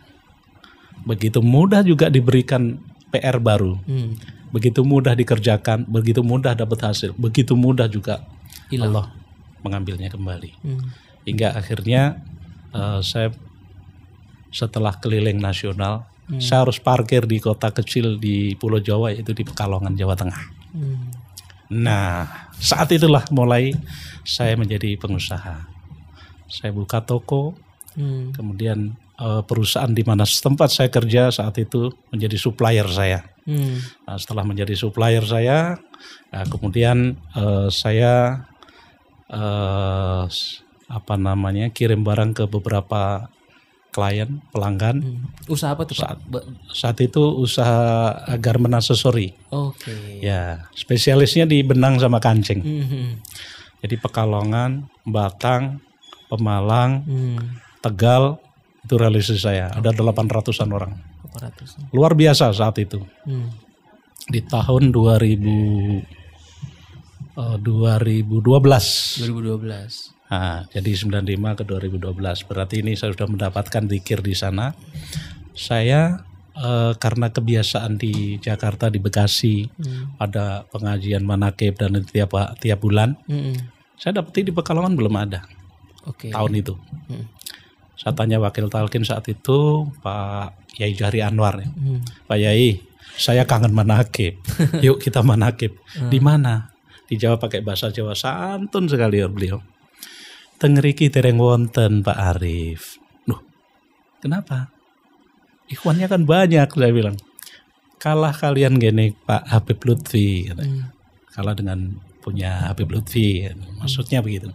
begitu 1.01 1.42
mudah 1.42 1.82
juga 1.82 2.06
diberikan 2.06 2.77
PR 3.10 3.38
baru, 3.38 3.82
Hmm. 3.82 4.13
Begitu 4.55 4.88
mudah 4.88 5.12
dikerjakan, 5.12 5.83
begitu 5.83 6.24
mudah 6.24 6.55
dapat 6.55 6.79
hasil, 6.88 7.12
begitu 7.19 7.59
mudah 7.59 7.91
juga 7.91 8.24
Hilang. 8.71 8.95
Allah 8.95 9.05
mengambilnya 9.59 10.07
kembali. 10.07 10.51
Hmm. 10.63 10.95
hingga 11.27 11.57
akhirnya 11.57 12.24
eh, 12.71 13.01
saya 13.03 13.35
setelah 14.55 14.95
keliling 14.95 15.41
nasional 15.43 16.07
saya 16.41 16.65
harus 16.65 16.81
parkir 16.81 17.27
di 17.29 17.38
kota 17.38 17.69
kecil 17.69 18.17
di 18.17 18.57
Pulau 18.57 18.81
Jawa 18.81 19.13
yaitu 19.13 19.35
di 19.38 19.45
Pekalongan 19.45 19.93
Jawa 19.93 20.17
Tengah. 20.17 20.41
Hmm. 20.74 21.13
Nah 21.69 22.50
saat 22.57 22.89
itulah 22.95 23.21
mulai 23.29 23.77
saya 24.25 24.57
menjadi 24.57 24.97
pengusaha. 24.97 25.69
Saya 26.50 26.71
buka 26.74 27.01
toko, 27.05 27.53
Hmm. 27.95 28.35
kemudian 28.35 28.91
eh, 29.15 29.41
perusahaan 29.43 29.91
di 29.91 30.03
mana 30.03 30.24
tempat 30.24 30.69
saya 30.69 30.89
kerja 30.89 31.29
saat 31.29 31.55
itu 31.57 31.91
menjadi 32.10 32.36
supplier 32.36 32.88
saya. 32.88 33.24
Hmm. 33.45 33.77
Nah, 34.05 34.17
setelah 34.17 34.41
menjadi 34.41 34.74
supplier 34.74 35.22
saya, 35.22 35.77
nah, 36.29 36.43
kemudian 36.45 37.13
eh, 37.36 37.67
saya 37.69 38.45
s- 40.27 40.62
apa 40.86 41.17
namanya 41.17 41.74
kirim 41.74 42.05
barang 42.05 42.31
ke 42.34 42.43
beberapa 42.45 43.29
klien 43.89 44.43
pelanggan. 44.51 45.01
Hmm. 45.01 45.25
Usaha 45.48 45.72
apa 45.74 45.88
tuh? 45.88 45.95
Saat, 45.98 46.19
saat 46.69 46.98
itu 47.00 47.24
usaha 47.39 48.12
garment 48.38 48.75
accessory. 48.75 49.34
Oke. 49.50 50.19
Ya, 50.19 50.67
spesialisnya 50.75 51.48
di 51.48 51.63
benang 51.63 51.98
sama 51.98 52.19
kancing. 52.19 52.60
Hmm. 52.62 53.17
Jadi 53.79 53.95
Pekalongan, 53.98 54.86
Batang, 55.07 55.79
Pemalang, 56.27 57.05
Hmm. 57.07 57.39
Tegal 57.79 58.41
itu 58.86 58.94
realisasi 59.01 59.42
saya. 59.42 59.74
Ada 59.74 59.89
800-an 59.98 60.70
orang. 60.70 60.94
Berapa 61.25 61.50
ratus? 61.50 61.82
Luar 61.89 62.13
biasa 62.13 62.54
saat 62.54 62.77
itu. 62.77 63.01
Hmm. 63.25 63.50
Di 64.30 64.46
tahun 64.46 64.94
2000 64.94 66.06
eh, 67.36 67.58
2012. 67.60 68.30
2012. 69.25 70.13
Nah, 70.25 70.65
jadi 70.70 70.89
95 70.94 71.58
ke 71.58 71.63
2012. 71.65 72.46
Berarti 72.50 72.75
ini 72.86 72.94
saya 72.94 73.13
sudah 73.13 73.30
mendapatkan 73.30 73.84
zikir 73.89 74.22
di 74.22 74.38
sana. 74.38 74.74
Saya 75.58 76.22
eh, 76.56 76.94
karena 76.96 77.27
kebiasaan 77.34 77.98
di 78.00 78.38
Jakarta 78.39 78.88
di 78.88 79.01
Bekasi 79.01 79.68
Hmm. 79.75 80.15
ada 80.22 80.63
pengajian 80.72 81.25
manakib 81.25 81.75
dan 81.75 82.00
tiap 82.06 82.32
tiap 82.62 82.80
bulan. 82.80 83.18
Hmm. 83.27 83.58
Saya 83.98 84.22
dapeti 84.22 84.48
di 84.48 84.54
Pekalongan 84.54 84.94
belum 84.96 85.15
ada 85.15 85.44
Oke. 86.06 86.30
tahun 86.32 86.54
itu. 86.56 86.75
Hmm. 87.12 87.25
Saya 87.95 88.11
tanya 88.11 88.37
wakil 88.43 88.67
talkin 88.67 89.07
saat 89.07 89.23
itu 89.31 89.87
Pak 90.03 90.75
Yai 90.75 90.91
Jahri 90.91 91.23
Anwar. 91.23 91.63
ya. 91.63 91.67
Hmm. 91.71 92.03
Pak 92.27 92.37
Yai, 92.37 92.83
saya 93.15 93.47
kangen 93.47 93.71
manakib. 93.71 94.39
Yuk 94.85 94.99
kita 94.99 95.23
manakib. 95.23 95.79
Di 96.11 96.19
mana? 96.19 96.75
Dijawab 97.07 97.47
pakai 97.47 97.63
bahasa 97.63 97.93
Jawa 97.93 98.11
santun 98.17 98.91
sekali 98.91 99.23
ya 99.23 99.31
beliau. 99.31 99.63
Tengeriki 100.59 101.07
tereng 101.07 101.39
wonten 101.39 102.03
Pak 102.03 102.17
Arif. 102.35 102.99
Loh, 103.27 103.39
kenapa? 104.19 104.71
Ikhwannya 105.71 106.07
kan 106.11 106.27
banyak 106.27 106.67
saya 106.67 106.91
bilang. 106.91 107.17
Kalah 107.95 108.35
kalian 108.35 108.77
gini 108.77 109.15
Pak 109.15 109.49
Habib 109.49 109.79
Lutfi. 109.81 110.51
Hmm. 110.51 110.91
Kalah 111.31 111.55
dengan 111.55 111.95
punya 112.19 112.69
Habib 112.69 112.91
Lutfi. 112.91 113.47
Maksudnya 113.79 114.19
begitu. 114.19 114.51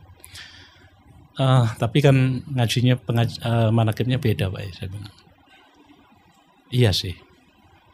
Ah, 1.35 1.73
tapi 1.75 2.01
kan 2.01 2.15
ngajinya 2.47 2.97
pengaj 2.97 3.39
eh, 3.39 3.71
manakibnya 3.71 4.17
beda 4.17 4.49
Pak. 4.49 4.61
ya, 4.61 4.71
Saya 4.75 4.89
bilang. 4.89 5.15
Iya 6.71 6.91
sih. 6.91 7.15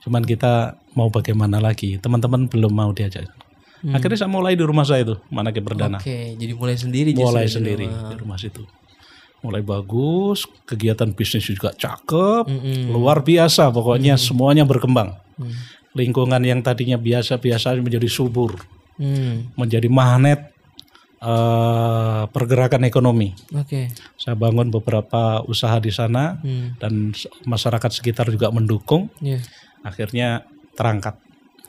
Cuman 0.03 0.23
kita 0.23 0.77
mau 0.93 1.09
bagaimana 1.09 1.59
lagi? 1.59 1.97
Teman-teman 1.97 2.47
belum 2.47 2.71
mau 2.71 2.93
diajak. 2.93 3.27
Akhirnya 3.87 4.19
saya 4.19 4.31
mulai 4.33 4.57
di 4.57 4.65
rumah 4.65 4.83
saya 4.83 5.05
itu 5.05 5.15
manakib 5.29 5.63
perdana. 5.63 6.01
Oke, 6.01 6.35
jadi 6.35 6.53
mulai 6.53 6.75
sendiri 6.75 7.13
mulai 7.13 7.47
di 7.47 7.53
sendiri 7.53 7.87
rumah. 7.87 8.09
di 8.09 8.15
rumah 8.19 8.39
situ. 8.41 8.63
Mulai 9.45 9.63
bagus, 9.63 10.43
kegiatan 10.65 11.13
bisnis 11.13 11.45
juga 11.45 11.71
cakep, 11.71 12.51
Mm-mm. 12.51 12.91
luar 12.91 13.23
biasa. 13.23 13.69
Pokoknya 13.71 14.17
semuanya 14.17 14.65
berkembang. 14.65 15.15
Hmm. 15.39 15.55
Lingkungan 15.93 16.41
yang 16.43 16.61
tadinya 16.61 16.97
biasa-biasa 16.97 17.79
menjadi 17.79 18.09
subur, 18.09 18.59
Hmm. 18.97 19.53
menjadi 19.55 19.87
magnet 19.87 20.56
eh, 21.27 22.23
pergerakan 22.31 22.85
ekonomi. 22.85 23.35
Oke. 23.51 23.91
Saya 24.15 24.35
bangun 24.35 24.71
beberapa 24.71 25.43
usaha 25.43 25.75
di 25.77 25.91
sana 25.91 26.39
Hmm. 26.39 26.79
dan 26.79 27.11
masyarakat 27.43 27.91
sekitar 27.93 28.31
juga 28.31 28.51
mendukung. 28.51 29.11
Ya. 29.19 29.39
akhirnya 29.83 30.43
terangkat 30.75 31.15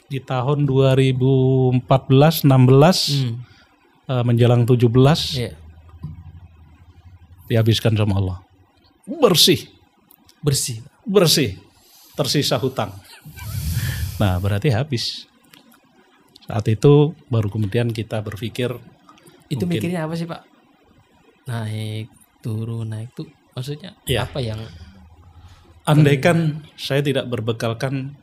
di 0.09 0.17
tahun 0.17 0.65
2014-16 0.65 2.97
Hmm. 3.13 3.45
eh, 4.07 4.23
menjelang 4.25 4.63
17 4.63 5.37
Ya. 5.37 5.51
dihabiskan 7.45 7.93
sama 7.93 8.17
Allah 8.17 8.37
bersih 9.05 9.69
Bersih. 10.41 10.81
bersih 11.05 11.57
tersisa 12.13 12.57
hutang 12.57 12.93
nah 14.17 14.37
berarti 14.37 14.73
habis 14.73 15.25
saat 16.43 16.63
itu 16.67 17.13
baru 17.27 17.47
kemudian 17.47 17.91
kita 17.91 18.19
berpikir 18.19 18.75
Itu 19.47 19.63
Mungkin. 19.63 19.79
mikirnya 19.79 20.03
apa 20.03 20.13
sih, 20.13 20.25
Pak? 20.25 20.41
Naik, 21.45 22.07
turun, 22.39 22.87
naik 22.87 23.11
tuh 23.13 23.27
maksudnya 23.51 23.97
Iya. 24.05 24.27
apa 24.27 24.37
yang 24.37 24.59
andaikan 25.83 26.61
saya 26.75 27.01
tidak 27.01 27.25
berbekalkan 27.25 28.13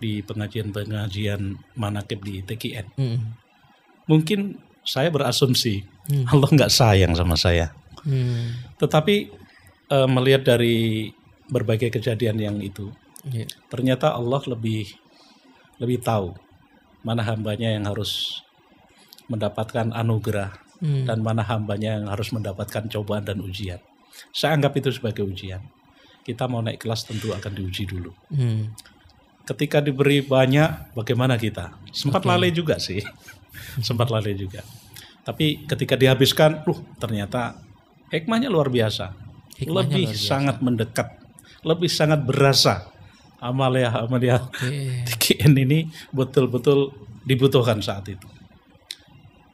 di 0.00 0.24
pengajian-pengajian 0.24 1.42
manakib 1.76 2.24
di 2.24 2.40
TKN 2.40 2.86
Hmm. 2.96 3.36
mungkin 4.06 4.56
saya 4.80 5.12
berasumsi 5.12 5.84
Hmm. 6.08 6.24
Allah 6.26 6.48
nggak 6.48 6.72
sayang 6.72 7.12
sama 7.12 7.36
saya 7.36 7.74
Hmm. 8.00 8.56
Tetapi 8.80 9.28
eh, 9.86 10.08
melihat 10.08 10.46
dari 10.46 11.10
berbagai 11.46 11.92
kejadian 11.92 12.38
yang 12.38 12.56
itu, 12.56 12.88
Ya. 13.26 13.44
ternyata 13.68 14.14
Allah 14.14 14.40
lebih 14.46 14.88
lebih 15.76 16.00
tahu 16.00 16.32
mana 17.02 17.20
hambanya 17.20 17.68
yang 17.68 17.84
harus 17.84 18.40
mendapatkan 19.30 19.94
anugerah 19.94 20.50
Hmm. 20.80 21.04
dan 21.04 21.20
mana 21.20 21.44
hambanya 21.44 22.00
yang 22.00 22.08
harus 22.08 22.32
mendapatkan 22.32 22.88
cobaan 22.88 23.20
dan 23.20 23.36
ujian. 23.44 23.76
Saya 24.32 24.56
anggap 24.56 24.80
itu 24.80 24.88
sebagai 24.88 25.28
ujian. 25.28 25.60
Kita 26.24 26.48
mau 26.48 26.64
naik 26.64 26.80
kelas 26.80 27.04
tentu 27.04 27.36
akan 27.36 27.52
diuji 27.52 27.84
dulu. 27.84 28.16
Hmm. 28.32 28.72
Ketika 29.44 29.84
diberi 29.84 30.24
banyak, 30.24 30.96
bagaimana 30.96 31.36
kita? 31.36 31.76
Sempat 31.92 32.24
lalai 32.24 32.48
juga 32.48 32.80
sih, 32.80 33.04
sempat 33.88 34.08
lalai 34.08 34.32
juga. 34.32 34.64
Tapi 35.20 35.68
ketika 35.68 36.00
dihabiskan, 36.00 36.64
uh 36.64 36.80
ternyata 36.96 37.60
hikmahnya 38.08 38.48
luar 38.48 38.72
biasa, 38.72 39.12
Hikmahnya 39.60 39.84
lebih 39.84 40.04
luar 40.08 40.16
biasa. 40.16 40.24
sangat 40.32 40.56
mendekat, 40.64 41.08
lebih 41.60 41.90
sangat 41.92 42.24
berasa 42.24 42.88
Amalia 43.36 43.92
Amalia 44.00 44.40
Oke. 44.48 45.04
TKN 45.12 45.52
ini 45.60 45.92
betul-betul 46.08 46.88
dibutuhkan 47.20 47.84
saat 47.84 48.08
itu. 48.08 48.39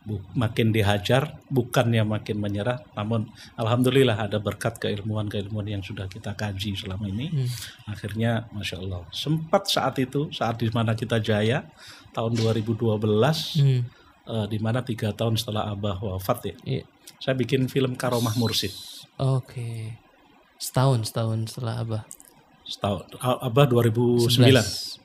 Bu- 0.07 0.23
makin 0.39 0.71
dihajar, 0.71 1.35
bukannya 1.51 2.07
makin 2.07 2.39
menyerah, 2.39 2.79
namun 2.95 3.27
alhamdulillah 3.59 4.15
ada 4.15 4.39
berkat 4.39 4.79
keilmuan-keilmuan 4.79 5.67
yang 5.67 5.83
sudah 5.83 6.07
kita 6.07 6.31
kaji 6.31 6.79
selama 6.79 7.11
ini. 7.11 7.27
Akhirnya, 7.85 8.47
masya 8.55 8.79
Allah, 8.79 9.03
sempat 9.11 9.67
saat 9.67 9.99
itu, 9.99 10.31
saat 10.31 10.63
di 10.63 10.71
mana 10.71 10.95
kita 10.95 11.19
jaya, 11.19 11.67
tahun 12.15 12.39
2012, 12.39 13.59
Hmm. 13.59 13.83
eh, 14.31 14.47
di 14.47 14.63
mana 14.63 14.79
tiga 14.81 15.11
tahun 15.11 15.35
setelah 15.35 15.75
Abah 15.75 15.99
wafat 15.99 16.39
ya, 16.45 16.55
Iya. 16.63 16.83
saya 17.19 17.35
bikin 17.35 17.67
film 17.67 17.99
Karomah 17.99 18.39
Mursid. 18.39 18.71
Oke. 19.19 19.99
Setahun, 20.57 21.11
setahun 21.11 21.51
setelah 21.51 21.83
Abah. 21.83 22.03
Setahun, 22.63 23.11
Abah 23.19 23.67
2009, 23.67 24.55
11. 24.55 25.03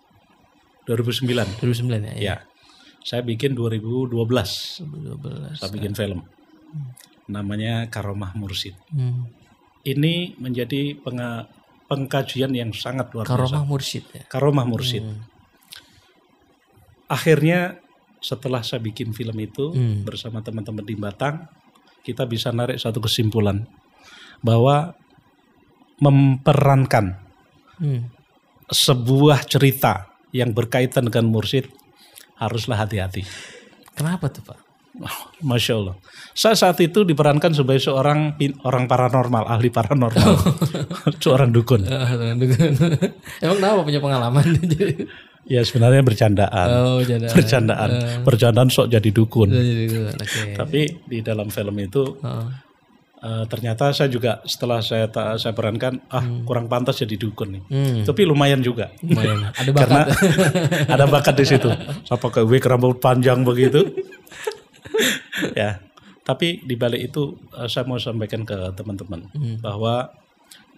2009, 0.86 1.48
2009 1.58 2.06
ya? 2.06 2.14
ya. 2.18 2.36
Saya 3.02 3.22
bikin 3.22 3.54
2012. 3.54 4.14
2012. 4.80 5.58
saya 5.58 5.70
bikin 5.70 5.94
film 5.94 6.22
namanya 7.26 7.88
Karomah 7.88 8.36
Mursid 8.36 8.76
Hmm. 8.88 9.26
ini 9.82 10.36
menjadi 10.36 10.94
penga- 10.96 11.48
pengkajian 11.88 12.52
yang 12.52 12.70
sangat 12.72 13.08
luar 13.12 13.24
biasa 13.24 13.32
Karomah 13.34 13.64
Mursyid 13.64 14.04
ya? 14.12 14.24
Karomah 14.28 14.66
Mursid 14.66 15.02
Hmm. 15.02 15.22
akhirnya 17.08 17.80
setelah 18.20 18.62
saya 18.62 18.80
bikin 18.80 19.12
film 19.12 19.34
itu 19.38 19.72
Hmm. 19.72 20.04
bersama 20.04 20.40
teman-teman 20.40 20.84
di 20.84 20.94
Batang 20.94 21.48
kita 22.02 22.26
bisa 22.26 22.50
narik 22.50 22.78
satu 22.78 23.00
kesimpulan 23.00 23.66
bahwa 24.40 24.94
memperankan 26.00 27.18
Hmm. 27.78 28.10
sebuah 28.68 29.46
cerita 29.46 30.10
yang 30.32 30.52
berkaitan 30.52 31.06
dengan 31.06 31.28
mursid 31.28 31.68
haruslah 32.42 32.82
hati-hati 32.82 33.22
Kenapa 33.92 34.32
tuh 34.32 34.42
Pak? 34.42 34.60
Masya 35.50 35.74
Allah. 35.80 35.96
Saya 36.32 36.56
saat 36.56 36.80
itu 36.84 37.04
diperankan 37.04 37.52
sebagai 37.52 37.84
seorang 37.84 38.36
orang 38.64 38.86
paranormal, 38.88 39.48
ahli 39.48 39.70
paranormal, 39.72 40.32
seorang 41.24 41.52
dukun. 41.52 41.88
Emang 43.44 43.58
kenapa 43.60 43.84
punya 43.84 44.00
pengalaman? 44.00 44.46
Ya 45.50 45.66
sebenarnya 45.66 46.06
bercandaan, 46.06 46.70
oh, 46.70 47.00
jadi. 47.02 47.28
bercandaan, 47.34 47.90
bercandaan 48.22 48.70
sok 48.70 48.94
jadi 48.94 49.10
dukun. 49.10 49.50
Jadi. 49.50 49.90
Oke. 50.16 50.42
Tapi 50.56 50.82
di 51.10 51.20
dalam 51.26 51.50
film 51.50 51.76
itu 51.82 52.22
Oh. 52.22 52.48
Eh, 53.22 53.46
ternyata 53.48 53.94
saya 53.94 54.10
juga 54.10 54.42
setelah 54.44 54.82
saya 54.82 55.08
ta- 55.08 55.38
saya 55.38 55.54
perankan, 55.54 56.02
ah 56.10 56.26
kurang 56.44 56.66
pantas 56.68 57.00
jadi 57.02 57.16
dukun 57.16 57.58
nih. 57.58 57.64
Hmm. 57.70 58.02
Tapi 58.06 58.22
lumayan 58.26 58.60
juga, 58.66 58.90
Lumayan. 59.06 59.54
Ada 59.54 59.72
karena 59.78 60.02
bakat. 60.04 60.16
ada 60.98 61.06
bakat 61.08 61.36
di 61.38 61.46
situ. 61.46 61.70
Saya 62.06 62.18
pakai 62.20 62.44
wig 62.44 62.66
rambut 62.66 62.98
panjang 62.98 63.46
begitu. 63.46 63.86
ya, 65.60 65.80
tapi 66.26 66.66
di 66.66 66.76
balik 66.76 67.14
itu 67.14 67.38
eh, 67.56 67.70
saya 67.70 67.86
mau 67.86 68.02
sampaikan 68.02 68.44
ke 68.44 68.74
teman-teman 68.74 69.30
bahwa 69.62 70.12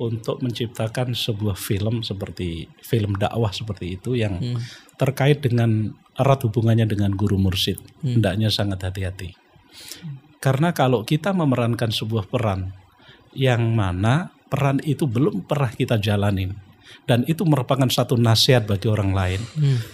untuk 0.02 0.42
menciptakan 0.42 1.14
sebuah 1.14 1.54
film 1.54 2.02
seperti 2.02 2.66
film 2.82 3.14
dakwah 3.14 3.54
seperti 3.54 3.94
itu 4.02 4.18
yang 4.18 4.42
terkait 4.98 5.38
dengan 5.38 5.94
erat 6.18 6.42
hubungannya 6.46 6.90
dengan 6.90 7.14
guru 7.14 7.38
mursid, 7.38 7.78
hendaknya 8.02 8.50
sangat 8.50 8.82
hati-hati. 8.90 9.38
Karena 10.44 10.76
kalau 10.76 11.08
kita 11.08 11.32
memerankan 11.32 11.88
sebuah 11.88 12.28
peran 12.28 12.76
yang 13.32 13.72
mana 13.72 14.36
peran 14.52 14.84
itu 14.84 15.08
belum 15.08 15.48
pernah 15.48 15.72
kita 15.72 15.96
jalanin 15.96 16.52
dan 17.08 17.24
itu 17.28 17.44
merupakan 17.44 17.88
satu 17.88 18.16
nasihat 18.16 18.64
bagi 18.64 18.88
orang 18.88 19.12
lain, 19.12 19.42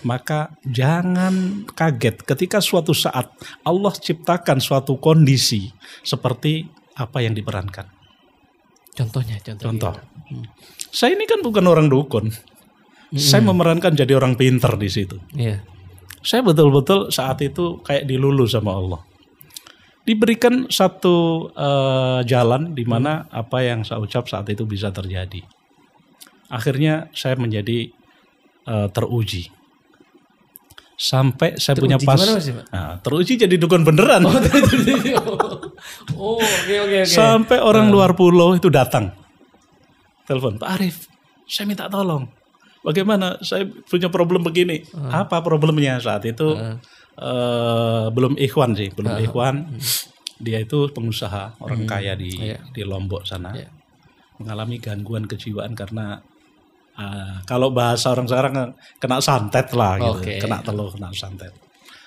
maka 0.05 0.53
jangan 0.67 1.65
kaget 1.73 2.21
ketika 2.21 2.61
suatu 2.61 2.93
saat 2.93 3.33
Allah 3.65 3.93
ciptakan 3.93 4.61
suatu 4.61 4.99
kondisi 5.01 5.73
seperti 6.05 6.69
apa 6.99 7.23
yang 7.23 7.33
diperankan. 7.33 7.87
Contohnya, 8.93 9.39
contoh. 9.41 9.63
Contoh, 9.63 9.93
saya 10.91 11.15
ini 11.15 11.25
kan 11.25 11.39
bukan 11.39 11.65
orang 11.65 11.87
dukun, 11.87 12.29
saya 13.15 13.41
memerankan 13.41 13.95
jadi 13.95 14.13
orang 14.19 14.37
pinter 14.37 14.75
di 14.77 14.89
situ. 14.91 15.17
Iya. 15.33 15.65
Saya 16.19 16.43
betul-betul 16.43 17.09
saat 17.15 17.39
itu 17.41 17.79
kayak 17.81 18.05
dilulu 18.05 18.43
sama 18.45 18.75
Allah. 18.75 19.01
Diberikan 20.09 20.65
satu 20.73 21.49
eh, 21.53 22.25
jalan 22.25 22.73
di 22.73 22.81
mana 22.81 23.29
apa 23.29 23.61
yang 23.61 23.85
saya 23.85 24.01
ucap 24.01 24.25
saat 24.25 24.49
itu 24.49 24.65
bisa 24.65 24.89
terjadi. 24.89 25.45
Akhirnya 26.49 27.13
saya 27.13 27.37
menjadi 27.37 27.93
eh, 28.65 28.87
teruji. 28.89 29.53
Sampai 30.97 31.61
saya 31.61 31.77
punya 31.77 32.01
pas 32.01 32.17
sih? 32.41 32.51
Nah, 32.51 32.97
teruji 33.05 33.37
jadi 33.37 33.53
dukun 33.53 33.85
beneran. 33.85 34.25
oh, 34.25 34.33
oke 36.41 36.75
oke 36.89 36.97
oke. 37.05 37.07
Sampai 37.07 37.61
orang 37.61 37.93
luar 37.93 38.17
pulau 38.17 38.57
itu 38.57 38.67
datang. 38.67 39.13
Telepon, 40.25 40.57
Pak 40.57 40.69
Arif, 40.73 41.05
saya 41.45 41.69
minta 41.69 41.85
tolong. 41.85 42.27
Bagaimana? 42.83 43.39
Saya 43.45 43.63
punya 43.87 44.11
problem 44.11 44.43
begini. 44.43 44.83
Apa 44.91 45.39
problemnya 45.39 46.01
saat 46.01 46.27
itu? 46.27 46.57
Eh, 47.19 48.05
belum 48.15 48.39
ikhwan 48.39 48.71
sih, 48.73 48.89
belum 48.95 49.19
ikhwan. 49.27 49.55
Dia 50.39 50.63
itu 50.63 50.87
pengusaha, 50.95 51.59
orang 51.59 51.83
kaya 51.83 52.15
di 52.15 52.31
di 52.71 52.81
Lombok 52.87 53.27
sana. 53.27 53.51
Iya. 53.51 53.67
Mengalami 54.39 54.79
gangguan 54.79 55.27
kejiwaan 55.27 55.75
karena 55.75 56.15
ah, 56.95 57.43
kalau 57.43 57.75
bahasa 57.75 58.15
orang 58.15 58.27
sekarang 58.27 58.53
kena 59.03 59.19
santet 59.19 59.67
lah 59.75 59.99
gitu. 59.99 60.47
Kena 60.47 60.63
telur, 60.63 60.95
kena 60.95 61.11
santet. 61.11 61.51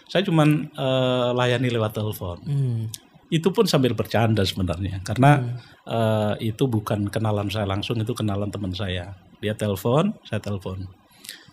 Saya 0.09 0.25
cuman 0.25 0.69
eh, 0.73 1.31
layani 1.37 1.69
lewat 1.73 1.93
telepon 1.97 2.41
Hmm. 2.45 2.89
itu 3.33 3.49
pun 3.49 3.65
sambil 3.65 3.97
bercanda 3.97 4.45
sebenarnya 4.45 5.01
karena 5.01 5.57
eh, 5.89 6.53
itu 6.53 6.69
bukan 6.69 7.09
kenalan 7.09 7.49
saya 7.49 7.65
langsung 7.65 7.97
itu 7.97 8.13
kenalan 8.13 8.53
teman 8.53 8.77
saya 8.77 9.17
dia 9.41 9.57
telepon 9.57 10.13
saya 10.29 10.37
telepon 10.45 10.85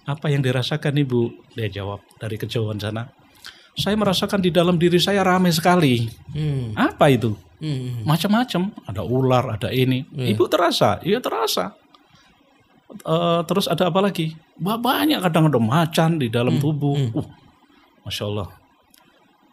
apa 0.03 0.27
yang 0.27 0.43
dirasakan 0.43 0.91
ibu 0.99 1.31
dia 1.55 1.71
jawab 1.71 2.03
dari 2.19 2.35
kejauhan 2.35 2.75
sana 2.83 3.07
saya 3.77 3.95
merasakan 3.95 4.39
di 4.41 4.49
dalam 4.49 4.77
diri 4.77 4.97
saya 4.97 5.21
ramai 5.25 5.53
sekali. 5.53 6.07
Hmm. 6.33 6.73
apa 6.77 7.09
itu? 7.11 7.35
Hmm. 7.59 8.07
macam-macam. 8.07 8.71
Ada 8.87 9.03
ular 9.03 9.59
ada 9.59 9.69
ini. 9.69 10.07
Ibu 10.07 10.47
terasa? 10.47 11.03
Iya 11.03 11.19
terasa. 11.19 11.75
Eh, 12.89 13.41
terus 13.45 13.69
ada 13.69 13.93
apa 13.93 14.01
lagi? 14.01 14.33
Banyak 14.57 15.21
kadang 15.21 15.53
ada 15.53 15.61
macan 15.61 16.17
di 16.17 16.27
dalam 16.27 16.57
tubuh. 16.57 16.97
uh, 17.13 17.27
masya 18.01 18.25
Allah. 18.25 18.49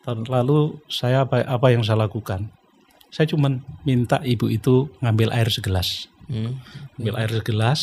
Lalu 0.07 0.81
saya 0.89 1.29
apa, 1.29 1.45
apa 1.45 1.67
yang 1.69 1.85
saya 1.85 2.09
lakukan? 2.09 2.49
Saya 3.13 3.29
cuman 3.29 3.61
minta 3.85 4.23
ibu 4.25 4.49
itu 4.49 4.89
ngambil 5.05 5.37
air 5.37 5.49
segelas. 5.53 6.09
Hmm. 6.27 6.59
ambil 6.99 7.15
air 7.23 7.31
segelas. 7.31 7.81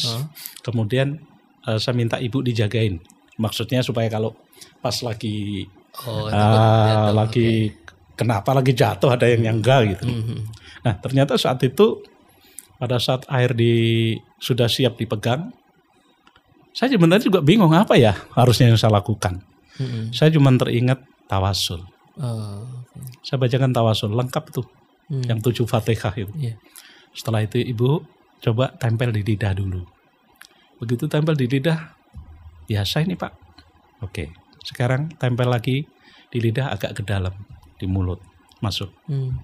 Kemudian 0.66 1.22
eh, 1.70 1.80
saya 1.80 1.94
minta 1.94 2.18
ibu 2.18 2.42
dijagain. 2.42 3.00
Maksudnya 3.38 3.86
supaya 3.86 4.10
kalau 4.10 4.34
pas 4.82 4.96
lagi 5.06 5.70
Oh, 5.94 6.26
ah, 6.28 7.14
lagi 7.14 7.70
kenapa 8.18 8.50
lagi 8.52 8.74
jatuh 8.74 9.14
ada 9.14 9.30
yang 9.30 9.46
nyangga 9.46 9.94
gitu 9.94 10.06
Hmm. 10.10 10.42
nah 10.82 10.98
ternyata 10.98 11.38
saat 11.38 11.62
itu 11.62 12.02
pada 12.76 12.98
saat 12.98 13.24
air 13.30 13.54
di 13.54 13.74
sudah 14.38 14.66
siap 14.66 14.98
dipegang 14.98 15.54
saya 16.74 16.90
sebenarnya 16.92 17.30
juga 17.30 17.40
bingung 17.40 17.72
apa 17.72 17.94
ya 17.94 18.18
harusnya 18.34 18.74
yang 18.74 18.78
saya 18.78 18.98
lakukan 18.98 19.46
Hmm. 19.74 20.10
saya 20.10 20.30
cuma 20.30 20.54
teringat 20.54 21.02
tawasul 21.26 21.82
Oh, 22.14 22.62
oke. 22.62 22.98
saya 23.22 23.38
bacakan 23.38 23.72
tawasul 23.72 24.14
lengkap 24.14 24.46
tuh 24.50 24.66
Hmm. 25.10 25.26
yang 25.26 25.40
tujuh 25.40 25.66
fatihah 25.66 26.14
itu 26.16 26.34
Iya. 26.34 26.58
setelah 27.12 27.42
itu 27.42 27.58
ibu 27.58 28.02
coba 28.40 28.74
tempel 28.76 29.10
di 29.10 29.24
lidah 29.24 29.54
dulu. 29.54 29.88
Begitu 30.78 31.08
tempel 31.08 31.32
di 31.34 31.48
lidah, 31.48 31.96
biasa 32.66 33.00
ini 33.00 33.16
pak. 33.16 33.32
Oke, 34.04 34.36
sekarang 34.64 35.12
tempel 35.20 35.52
lagi 35.52 35.86
di 36.32 36.38
lidah 36.42 36.74
agak 36.74 36.98
ke 36.98 37.04
dalam, 37.06 37.36
di 37.78 37.86
mulut, 37.86 38.18
masuk. 38.64 38.90
Hmm. 39.06 39.38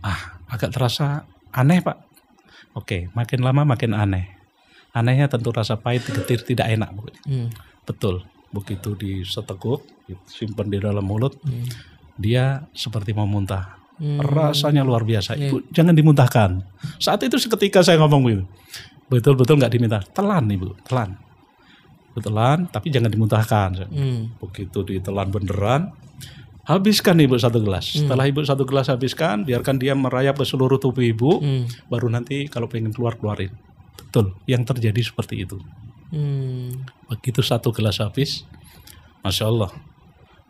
Ah, 0.00 0.40
agak 0.48 0.74
terasa 0.74 1.28
aneh 1.52 1.84
pak. 1.84 2.00
Oke, 2.74 3.12
makin 3.14 3.44
lama 3.44 3.62
makin 3.62 3.94
aneh. 3.94 4.26
Anehnya 4.90 5.30
tentu 5.30 5.54
rasa 5.54 5.78
pahit, 5.78 6.02
getir, 6.02 6.42
tidak 6.42 6.66
enak. 6.66 6.90
Bu. 6.90 7.06
Hmm. 7.28 7.52
Betul, 7.86 8.26
begitu 8.50 8.98
diseteguk, 8.98 9.86
simpan 10.26 10.66
di 10.66 10.82
dalam 10.82 11.06
mulut, 11.06 11.38
dia 12.18 12.66
seperti 12.74 13.14
mau 13.14 13.28
muntah. 13.28 13.78
Hmm. 14.00 14.18
Rasanya 14.18 14.80
luar 14.80 15.04
biasa. 15.04 15.36
Ibu 15.36 15.70
jangan 15.70 15.92
dimuntahkan. 15.92 16.50
Saat 16.96 17.20
itu 17.28 17.36
seketika 17.36 17.84
saya 17.84 18.00
ngomong 18.00 18.22
gitu. 18.32 18.44
Betul-betul 19.12 19.60
nggak 19.60 19.72
diminta. 19.76 20.00
Telan 20.00 20.48
ibu, 20.48 20.72
telan. 20.88 21.29
Telan, 22.18 22.66
tapi 22.66 22.90
jangan 22.90 23.06
dimuntahkan. 23.12 23.86
Hmm. 23.86 24.34
Begitu 24.42 24.82
ditelan 24.82 25.30
beneran, 25.30 25.94
habiskan 26.66 27.16
ibu 27.22 27.38
satu 27.38 27.62
gelas. 27.62 27.94
Setelah 27.94 28.26
ibu 28.26 28.42
satu 28.42 28.66
gelas 28.66 28.90
habiskan, 28.90 29.46
biarkan 29.46 29.78
dia 29.78 29.94
merayap 29.94 30.36
ke 30.36 30.44
seluruh 30.44 30.82
tubuh 30.82 31.06
ibu. 31.06 31.38
Hmm. 31.38 31.64
Baru 31.86 32.10
nanti 32.10 32.50
kalau 32.50 32.66
pengen 32.66 32.90
keluar 32.90 33.14
keluarin. 33.14 33.54
Betul, 33.94 34.34
yang 34.50 34.66
terjadi 34.66 34.98
seperti 35.00 35.46
itu. 35.46 35.62
Hmm. 36.10 36.82
Begitu 37.06 37.40
satu 37.46 37.70
gelas 37.70 38.02
habis, 38.02 38.42
masya 39.22 39.46
Allah, 39.46 39.70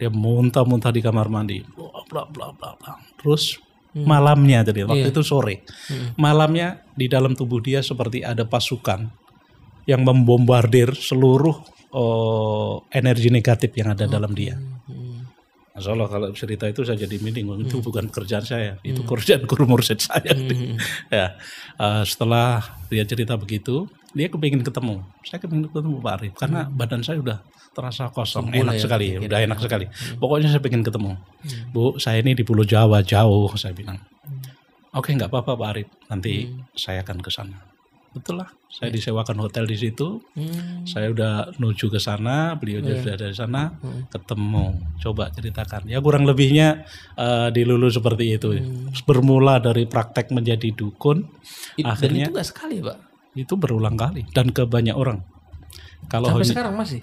dia 0.01 0.09
muntah-muntah 0.09 0.89
di 0.89 1.05
kamar 1.05 1.29
mandi, 1.29 1.61
bla 1.77 2.01
bla 2.09 2.25
bla 2.33 2.47
bla. 2.57 2.73
bla. 2.81 2.93
Terus 3.21 3.61
malamnya 3.93 4.63
jadi 4.63 4.87
waktu 4.87 5.11
Iya. 5.11 5.13
itu 5.13 5.21
sore, 5.27 5.67
malamnya 6.15 6.87
di 6.95 7.11
dalam 7.11 7.35
tubuh 7.35 7.59
dia 7.59 7.83
seperti 7.83 8.23
ada 8.23 8.47
pasukan 8.47 9.11
yang 9.91 10.07
membombardir 10.07 10.95
seluruh 10.95 11.59
oh, 11.91 12.87
energi 12.95 13.35
negatif 13.35 13.75
yang 13.75 13.91
ada 13.99 14.07
dalam 14.07 14.31
dia. 14.31 14.55
Hmm. 14.87 15.27
Masya 15.75 15.97
Allah 15.97 16.09
kalau 16.13 16.29
cerita 16.37 16.69
itu 16.69 16.85
saya 16.85 16.99
jadi 17.01 17.17
meeting, 17.25 17.49
itu 17.65 17.81
bukan 17.81 18.13
kerjaan 18.13 18.45
saya, 18.45 18.77
itu 18.85 19.01
kerjaan 19.01 19.49
guru 19.49 19.65
mursyid 19.65 19.99
saya. 19.99 20.37
ya, 21.15 21.41
eh, 21.81 22.03
setelah 22.05 22.61
dia 22.93 23.03
cerita 23.09 23.35
begitu, 23.41 23.89
dia 24.13 24.29
kepingin 24.29 24.61
ketemu. 24.61 25.01
Saya 25.25 25.41
kepingin 25.41 25.73
ketemu 25.73 26.03
Pak 26.05 26.13
Arif 26.21 26.33
karena 26.37 26.69
badan 26.69 27.01
saya 27.01 27.23
udah 27.25 27.39
terasa 27.73 28.11
kosong, 28.11 28.51
enak 28.51 28.77
ya, 28.77 28.83
sekali, 28.83 29.07
udah 29.25 29.39
enak 29.41 29.59
sekali. 29.63 29.87
Pokoknya 30.21 30.53
saya 30.53 30.61
pengen 30.61 30.83
ketemu. 30.85 31.17
Bu, 31.73 31.97
saya 32.03 32.19
ini 32.21 32.37
di 32.37 32.43
Pulau 32.43 32.67
Jawa 32.67 33.01
jauh, 33.01 33.49
saya 33.57 33.73
bilang. 33.73 33.97
Oke, 34.91 35.15
nggak 35.15 35.31
apa-apa 35.31 35.55
Pak 35.55 35.69
Arif, 35.71 35.89
nanti 36.11 36.51
saya 36.75 37.07
akan 37.07 37.23
ke 37.23 37.31
sana. 37.31 37.70
Betul 38.11 38.43
lah, 38.43 38.51
saya 38.67 38.91
disewakan 38.91 39.39
hotel 39.39 39.65
di 39.65 39.79
situ. 39.79 40.19
Hmm. 40.35 40.83
Saya 40.83 41.09
udah 41.09 41.55
menuju 41.55 41.87
ke 41.87 41.97
sana, 41.97 42.59
beliau 42.59 42.83
juga 42.83 42.99
sudah 43.01 43.17
dari 43.17 43.31
sana, 43.33 43.71
ketemu. 44.11 44.67
Coba 44.99 45.31
ceritakan. 45.31 45.87
Ya 45.87 45.99
kurang 45.99 46.27
lebihnya 46.27 46.83
eh, 47.15 47.49
di 47.51 47.63
Lulu 47.63 47.87
seperti 47.87 48.35
itu. 48.35 48.51
Bermula 49.05 49.59
dari 49.59 49.87
praktek 49.87 50.31
menjadi 50.31 50.71
dukun, 50.71 51.23
It- 51.79 51.87
Dan 51.87 51.87
akhirnya 51.87 52.25
itu 52.27 52.35
nggak 52.35 52.49
sekali, 52.49 52.77
Pak. 52.83 52.99
itu 53.31 53.55
berulang 53.55 53.95
kali 53.95 54.27
dan 54.35 54.51
ke 54.51 54.67
banyak 54.67 54.91
orang. 54.93 55.23
Kalau 56.11 56.35
Sampai 56.35 56.43
hanya- 56.43 56.51
sekarang 56.51 56.75
masih. 56.75 57.01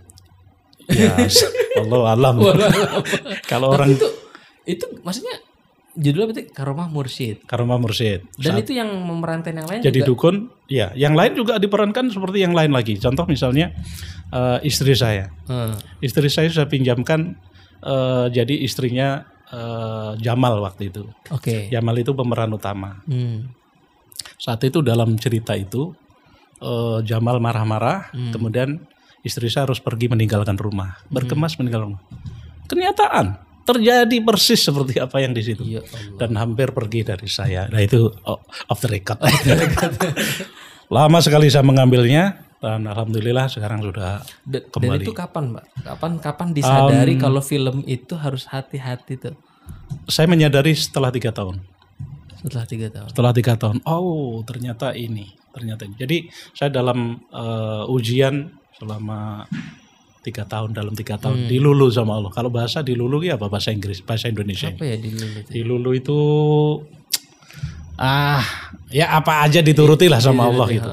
ya, 0.91 1.15
Allah 1.88 2.02
alam. 2.12 2.36
Kalau 3.48 3.72
orang 3.72 3.96
itu 3.96 4.08
itu 4.67 4.84
maksudnya 5.00 5.39
judulnya 5.97 6.27
berarti 6.29 6.43
Karomah 6.53 6.88
Mursyid. 6.88 7.41
karma 7.43 7.75
mursyid, 7.75 8.21
Dan 8.38 8.62
itu 8.62 8.71
yang 8.71 8.86
memerankan 8.88 9.49
yang 9.51 9.65
lain 9.65 9.79
jadi 9.81 9.99
juga. 9.99 10.07
dukun, 10.07 10.36
ya, 10.69 10.93
yang 10.93 11.17
lain 11.17 11.33
juga 11.33 11.57
diperankan 11.57 12.13
seperti 12.13 12.45
yang 12.45 12.53
lain 12.53 12.69
lagi. 12.69 13.01
Contoh 13.01 13.25
misalnya 13.25 13.73
eh, 14.29 14.60
istri 14.62 14.93
saya, 14.93 15.33
Hmm. 15.49 15.73
istri 15.99 16.29
saya 16.29 16.47
saya 16.47 16.69
pinjamkan 16.69 17.33
eh, 17.81 18.25
jadi 18.29 18.55
istrinya 18.62 19.25
eh, 19.47 20.12
Jamal 20.19 20.62
waktu 20.62 20.88
itu. 20.88 21.10
Oke. 21.29 21.67
Jamal 21.67 21.97
itu 21.97 22.13
pemeran 22.13 22.53
utama. 22.53 23.01
Hmm. 23.03 23.49
Saat 24.38 24.62
itu 24.63 24.79
dalam 24.81 25.17
cerita 25.17 25.57
itu 25.57 25.97
eh, 26.60 26.99
Jamal 27.01 27.41
marah-marah, 27.41 28.13
kemudian 28.29 28.86
istri 29.25 29.49
saya 29.49 29.65
harus 29.65 29.81
pergi 29.81 30.07
meninggalkan 30.07 30.55
rumah, 30.55 31.01
berkemas 31.10 31.57
meninggalkan 31.57 31.97
rumah. 31.97 32.03
Kenyataan 32.67 33.46
terjadi 33.67 34.17
persis 34.23 34.63
seperti 34.63 34.95
apa 34.97 35.19
yang 35.19 35.36
di 35.36 35.43
situ 35.43 35.60
Ya 35.62 35.84
Allah. 35.84 36.15
dan 36.17 36.32
hampir 36.38 36.71
pergi 36.71 37.03
dari 37.03 37.27
saya. 37.27 37.67
Nah 37.67 37.84
itu 37.84 38.08
off 38.65 38.80
the 38.80 38.88
record. 38.88 39.19
Lama 40.88 41.19
sekali 41.19 41.51
saya 41.51 41.62
mengambilnya 41.62 42.47
dan 42.58 42.88
alhamdulillah 42.88 43.45
sekarang 43.45 43.84
sudah 43.84 44.23
Da- 44.41 44.63
Dan, 44.63 44.71
Kembali. 44.71 45.03
itu 45.03 45.12
kapan, 45.12 45.51
Mbak? 45.51 45.65
Kapan 45.84 46.12
kapan 46.17 46.47
disadari 46.51 47.13
kalau 47.19 47.43
film 47.43 47.84
itu 47.86 48.15
harus 48.15 48.47
hati-hati 48.47 49.19
tuh 49.19 49.36
saya 50.08 50.25
menyadari 50.25 50.71
setelah 50.71 51.12
tiga 51.12 51.30
tahun. 51.30 51.60
setelah 52.38 52.63
tiga 52.65 52.88
tahun. 52.88 53.08
Setelah 53.12 53.34
tiga 53.34 53.53
tahun, 53.58 53.77
oh 53.84 54.39
ternyata 54.41 54.95
ini, 54.95 55.27
ternyata 55.51 55.84
ini. 55.84 55.95
Jadi 55.97 56.17
saya 56.53 56.71
dalam 56.71 57.19
eh, 57.27 57.84
ujian 57.89 58.47
selama 58.73 59.43
tiga 60.27 60.43
tahun 60.43 60.75
dalam 60.75 60.91
tiga 60.91 61.15
tahun 61.15 61.47
dilulu 61.47 61.87
sama 61.87 62.19
Allah. 62.19 62.31
Kalau 62.35 62.51
bahasa 62.51 62.83
dilulu 62.83 63.23
ya 63.23 63.39
apa 63.39 63.47
bahasa 63.47 63.71
Inggris, 63.71 64.03
bahasa 64.03 64.27
Indonesia. 64.27 64.67
Apa 64.67 64.83
ya 64.83 64.95
di 64.99 65.09
dulu 65.15 65.27
itu? 65.39 65.49
Dilulu 65.55 65.89
itu 65.95 66.19
ah 67.97 68.43
ya 68.91 69.15
apa 69.15 69.47
aja 69.47 69.63
dituruti 69.63 70.11
lah 70.11 70.19
sama 70.19 70.51
Allah 70.51 70.67
gitu. 70.67 70.91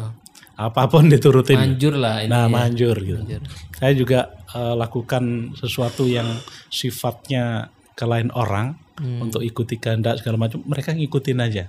Apa 0.55 0.87
pun 0.87 1.11
diturutin. 1.11 1.59
Manjur 1.59 1.99
lah 1.99 2.23
ini. 2.23 2.31
Nah 2.31 2.47
ya. 2.47 2.53
manjur 2.53 2.97
gitu. 3.03 3.19
Manjur. 3.27 3.43
Saya 3.75 3.93
juga 3.99 4.21
eh, 4.55 4.75
lakukan 4.79 5.53
sesuatu 5.59 6.07
yang 6.07 6.31
sifatnya 6.71 7.75
ke 7.99 8.07
lain 8.07 8.31
orang 8.31 8.79
Hmm. 8.95 9.27
untuk 9.27 9.43
ikuti 9.43 9.75
kehendak 9.83 10.23
segala 10.23 10.47
macam. 10.47 10.63
Mereka 10.63 10.95
ngikutin 10.95 11.39
aja. 11.43 11.67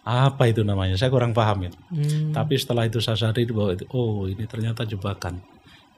Apa 0.00 0.48
itu 0.48 0.64
namanya? 0.64 0.96
Saya 0.96 1.12
kurang 1.12 1.36
paham 1.36 1.68
itu. 1.68 1.76
Hmm. 1.92 2.32
Tapi 2.32 2.56
setelah 2.56 2.88
itu 2.88 2.96
saya 3.04 3.20
sadari 3.20 3.44
bahwa 3.52 3.76
itu, 3.76 3.84
oh 3.92 4.24
ini 4.24 4.48
ternyata 4.48 4.88
jebakan. 4.88 5.44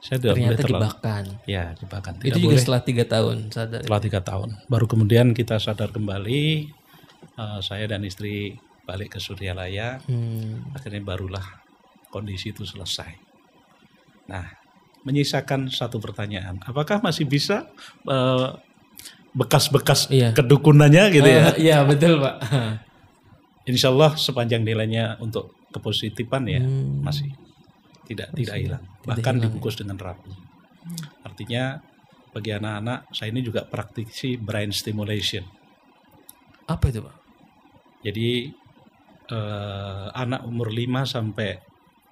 Saya 0.03 0.19
tidak 0.19 0.35
Ternyata 0.35 0.59
terlalu. 0.59 0.81
jebakan. 0.83 1.23
Ya 1.45 1.63
jebakan. 1.73 2.13
Tidak 2.17 2.27
Itu 2.27 2.37
juga 2.37 2.47
boleh 2.49 2.59
setelah 2.59 2.81
tiga 2.83 3.03
tahun 3.05 3.37
sadar. 3.49 3.79
setelah 3.81 4.01
tiga 4.01 4.19
tahun. 4.19 4.49
Baru 4.67 4.85
kemudian 4.85 5.31
kita 5.31 5.55
sadar 5.57 5.89
kembali. 5.89 6.43
eh, 7.33 7.59
saya 7.61 7.87
dan 7.87 8.03
istri 8.03 8.53
balik 8.83 9.15
ke 9.15 9.19
Suryalaya. 9.19 10.03
Hmm. 10.03 10.69
Akhirnya 10.69 11.01
barulah 11.01 11.41
kondisi 12.09 12.51
itu 12.51 12.61
selesai. 12.61 13.09
Nah, 14.25 14.45
menyisakan 15.01 15.67
satu 15.67 15.97
pertanyaan. 15.97 16.59
Apakah 16.61 16.99
masih 16.99 17.23
bisa 17.23 17.71
eh, 18.03 18.49
bekas-bekas 19.31 20.07
Iya. 20.07 20.29
kedukunannya 20.31 21.03
gitu 21.09 21.25
ya? 21.25 21.41
Eh, 21.55 21.65
Iya 21.65 21.77
betul 21.83 22.19
pak. 22.19 22.35
Insya 23.63 23.89
Allah 23.89 24.13
sepanjang 24.13 24.61
nilainya 24.61 25.15
untuk 25.17 25.55
kepositifan 25.71 26.43
ya 26.45 26.59
Hmm. 26.59 27.01
masih 27.01 27.31
tidak 28.13 28.29
tidak 28.37 28.55
hilang. 28.55 28.83
Bahkan 29.03 29.35
dibungkus 29.41 29.75
dengan 29.75 29.97
rapi. 29.97 30.31
Artinya 31.25 31.81
bagi 32.29 32.49
anak-anak 32.53 33.09
saya 33.09 33.29
ini 33.29 33.41
juga 33.41 33.65
praktisi 33.65 34.37
brain 34.37 34.69
stimulation. 34.69 35.43
Apa 36.65 36.89
itu 36.89 37.01
pak? 37.01 37.15
Jadi 38.03 38.51
eh, 39.29 40.07
anak 40.13 40.43
umur 40.45 40.69
5 40.69 41.07
sampai 41.07 41.59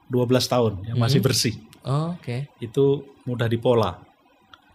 12 0.08 0.28
tahun 0.48 0.74
yang 0.92 0.98
masih 1.00 1.20
bersih 1.20 1.56
Oh, 1.82 2.14
Oke. 2.14 2.46
itu 2.62 2.86
mudah 3.26 3.50
dipola 3.50 3.98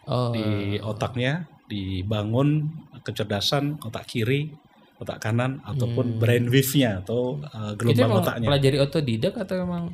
Oh. 0.06 0.30
di 0.30 0.78
otaknya 0.78 1.46
dibangun 1.66 2.62
kecerdasan 3.02 3.78
otak 3.82 4.06
kiri, 4.06 4.54
otak 4.98 5.18
kanan 5.18 5.58
ataupun 5.62 6.18
brain 6.18 6.46
wave-nya 6.46 7.02
atau 7.02 7.42
uh, 7.42 7.74
gelombang 7.74 8.22
otaknya. 8.22 8.46
pelajari 8.46 8.78
otodidak 8.78 9.34
atau 9.34 9.66
emang 9.66 9.84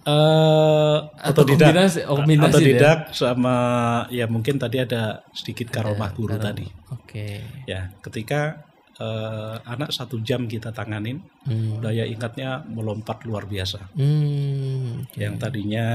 Eh, 0.00 0.96
Atau 1.20 1.44
otodidak, 1.44 1.76
kombinasi- 1.76 2.04
kombinasi 2.08 2.48
otodidak 2.56 2.98
sama 3.12 3.56
ya 4.08 4.24
mungkin 4.24 4.56
tadi 4.56 4.80
ada 4.80 5.20
sedikit 5.30 5.68
karomah 5.68 6.08
guru 6.16 6.40
tadi. 6.40 6.64
Oke. 6.88 7.44
Ya, 7.68 7.92
ketika 8.00 8.64
eh, 8.96 9.56
anak 9.64 9.92
satu 9.92 10.20
jam 10.20 10.44
kita 10.44 10.72
tanganin, 10.72 11.24
Hmm. 11.48 11.80
daya 11.80 12.04
ingatnya 12.04 12.60
melompat 12.64 13.24
luar 13.24 13.44
biasa. 13.44 13.92
Hmm. 13.96 15.08
oke. 15.08 15.16
Yang 15.16 15.34
tadinya 15.40 15.86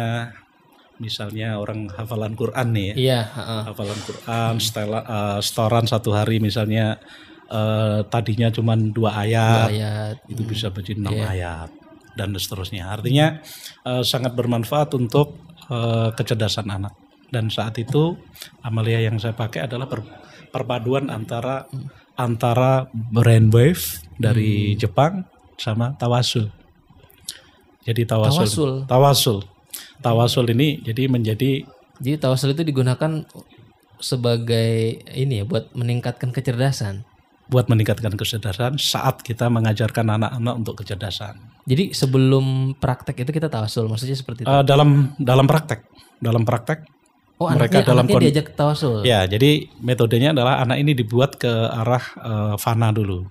misalnya 0.98 1.60
orang 1.60 1.86
hafalan 1.92 2.34
Quran 2.34 2.68
nih 2.74 2.86
ya, 2.90 2.96
Iya. 2.98 3.22
heeh. 3.30 3.62
hafalan 3.70 4.00
Quran, 4.02 4.54
stela, 4.58 5.00
eh, 5.02 5.40
setoran 5.40 5.86
satu 5.86 6.14
hari 6.14 6.38
misalnya 6.40 6.98
eh, 7.46 8.02
tadinya 8.10 8.50
cuma 8.50 8.74
dua 8.74 9.22
ayat, 9.22 9.70
Ayat. 9.70 10.16
itu 10.26 10.42
bisa 10.42 10.74
menjadi 10.74 10.98
enam 10.98 11.14
ayat 11.14 11.70
dan 12.16 12.34
seterusnya. 12.36 12.90
Artinya 12.90 13.40
eh, 13.86 14.04
sangat 14.04 14.34
bermanfaat 14.34 14.96
untuk 14.96 15.36
eh, 15.70 16.10
kecerdasan 16.16 16.72
anak. 16.72 16.96
Dan 17.30 17.52
saat 17.52 17.76
itu 17.78 18.16
amalia 18.64 19.04
yang 19.04 19.20
saya 19.20 19.36
pakai 19.36 19.68
adalah 19.68 19.92
per- 19.92 20.08
perpaduan 20.50 21.12
antara 21.12 21.68
antara 22.16 22.88
brainwave 22.94 24.00
dari 24.16 24.80
Jepang 24.80 25.28
sama 25.60 25.92
tawasul. 26.00 26.48
Jadi 27.84 28.08
tawasul. 28.08 28.40
Tawasul. 28.40 28.72
Tawasul. 28.88 29.40
Tawasul 30.00 30.46
ini 30.56 30.80
jadi 30.80 31.12
menjadi 31.12 31.68
Jadi 31.96 32.20
tawasul 32.20 32.52
itu 32.52 32.64
digunakan 32.68 33.24
sebagai 34.04 35.00
ini 35.16 35.40
ya 35.40 35.46
buat 35.48 35.72
meningkatkan 35.72 36.36
kecerdasan. 36.36 37.08
buat 37.46 37.70
meningkatkan 37.70 38.18
kecerdasan 38.18 38.82
saat 38.82 39.22
kita 39.22 39.54
mengajarkan 39.54 40.18
anak-anak 40.18 40.54
untuk 40.66 40.82
kecerdasan. 40.82 41.55
Jadi 41.66 41.98
sebelum 41.98 42.78
praktek 42.78 43.26
itu 43.26 43.32
kita 43.34 43.50
tawasul, 43.50 43.90
maksudnya 43.90 44.14
seperti 44.14 44.46
itu. 44.46 44.50
Eh, 44.50 44.64
dalam 44.64 45.18
dalam 45.18 45.50
praktek, 45.50 45.82
dalam 46.22 46.46
praktek 46.46 46.86
oh, 47.42 47.50
mereka 47.50 47.82
anaknya, 47.82 47.90
dalam 47.90 48.06
anaknya 48.06 48.22
diajak 48.30 48.48
tawasul. 48.54 49.02
Ya, 49.02 49.26
jadi 49.26 49.66
metodenya 49.82 50.30
adalah 50.38 50.62
anak 50.62 50.78
ini 50.78 50.94
dibuat 50.94 51.42
ke 51.42 51.50
arah 51.50 52.06
eh, 52.22 52.56
fana 52.62 52.94
dulu. 52.94 53.26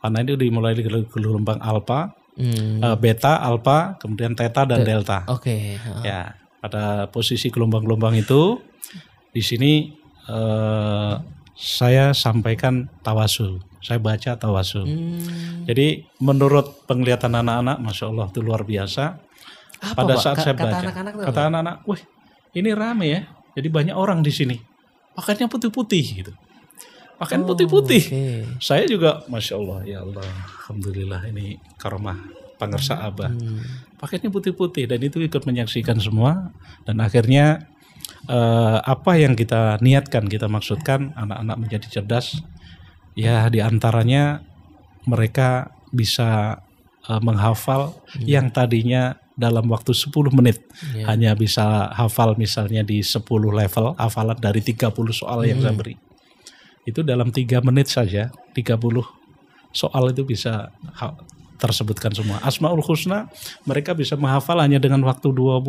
Fana 0.00 0.20
itu 0.20 0.36
dimulai 0.36 0.76
dari 0.76 0.88
gelombang 1.08 1.60
alfa, 1.60 2.12
Hmm, 2.40 2.80
eh, 2.80 2.96
beta, 2.96 3.36
alfa, 3.42 4.00
kemudian 4.00 4.32
theta 4.32 4.64
dan 4.64 4.80
delta. 4.80 5.28
Oke. 5.28 5.76
heeh. 5.76 6.02
Ya, 6.06 6.40
pada 6.64 7.04
posisi 7.12 7.52
gelombang-gelombang 7.52 8.16
itu 8.16 8.56
di 9.36 9.42
sini 9.44 9.92
eh, 10.24 11.14
saya 11.52 12.16
sampaikan 12.16 12.88
tawasul. 13.04 13.60
Saya 13.80 13.96
baca 13.96 14.36
tawasul. 14.36 14.84
Hmm, 14.84 15.64
Jadi 15.64 16.04
menurut 16.20 16.84
penglihatan 16.84 17.32
anak-anak, 17.32 17.80
masya 17.80 18.12
Allah 18.12 18.28
itu 18.28 18.40
luar 18.44 18.62
biasa. 18.68 19.16
Apa, 19.80 19.96
pada 20.04 20.14
Pak? 20.16 20.22
saat 20.22 20.36
saya 20.44 20.54
kata 20.54 20.68
baca. 20.68 20.78
anak-anak 20.84 21.12
tuh 21.16 21.24
kata 21.24 21.40
anak-anak, 21.48 21.76
wih 21.88 22.02
ini 22.52 22.70
rame 22.76 23.06
ya. 23.08 23.20
Jadi 23.56 23.68
banyak 23.72 23.96
orang 23.96 24.20
di 24.20 24.32
sini. 24.32 24.56
Pakaiannya 25.16 25.48
putih-putih 25.48 26.04
gitu. 26.22 26.32
Pakaian 27.16 27.44
putih-putih. 27.44 28.02
Oke. 28.08 28.24
Saya 28.60 28.84
juga, 28.88 29.24
masya 29.28 29.60
Allah, 29.60 29.78
ya 29.84 29.98
Allah, 30.00 30.24
alhamdulillah 30.24 31.20
ini 31.28 31.60
karomah 31.76 32.16
pangersa 32.60 33.00
abah. 33.00 33.32
Hmm. 33.32 33.64
Pakaiannya 33.96 34.28
putih-putih 34.28 34.84
dan 34.84 35.00
itu 35.00 35.20
ikut 35.24 35.44
menyaksikan 35.48 35.96
semua 35.96 36.52
dan 36.84 37.00
akhirnya 37.00 37.64
eh, 38.28 38.78
apa 38.84 39.16
yang 39.16 39.32
kita 39.32 39.80
niatkan, 39.80 40.28
kita 40.28 40.48
maksudkan 40.48 41.16
anak-anak 41.16 41.56
menjadi 41.56 41.86
cerdas, 42.00 42.44
ya 43.14 43.46
di 43.48 43.58
antaranya 43.58 44.40
mereka 45.04 45.70
bisa 45.90 46.60
eh, 47.08 47.20
menghafal 47.20 47.96
yang 48.22 48.50
tadinya 48.50 49.16
dalam 49.34 49.64
waktu 49.72 49.96
10 49.96 50.12
menit 50.36 50.60
Iya. 50.92 51.04
hanya 51.08 51.30
bisa 51.32 51.88
hafal 51.96 52.36
misalnya 52.36 52.84
di 52.84 53.00
10 53.00 53.24
level 53.48 53.96
hafalan 53.96 54.36
dari 54.36 54.60
30 54.60 54.92
soal 55.16 55.48
yang 55.48 55.64
saya 55.64 55.72
beri. 55.72 55.96
Itu 56.84 57.00
dalam 57.00 57.32
tiga 57.32 57.64
menit 57.64 57.88
saja 57.88 58.28
30 58.52 58.76
soal 59.72 60.12
itu 60.12 60.24
bisa 60.24 60.68
tersebutkan 61.56 62.12
semua. 62.12 62.40
Asmaul 62.40 62.80
Husna 62.80 63.28
mereka 63.64 63.92
bisa 63.92 64.16
menghafal 64.16 64.60
hanya 64.60 64.80
dengan 64.80 65.00
waktu 65.04 65.28
20 65.32 65.64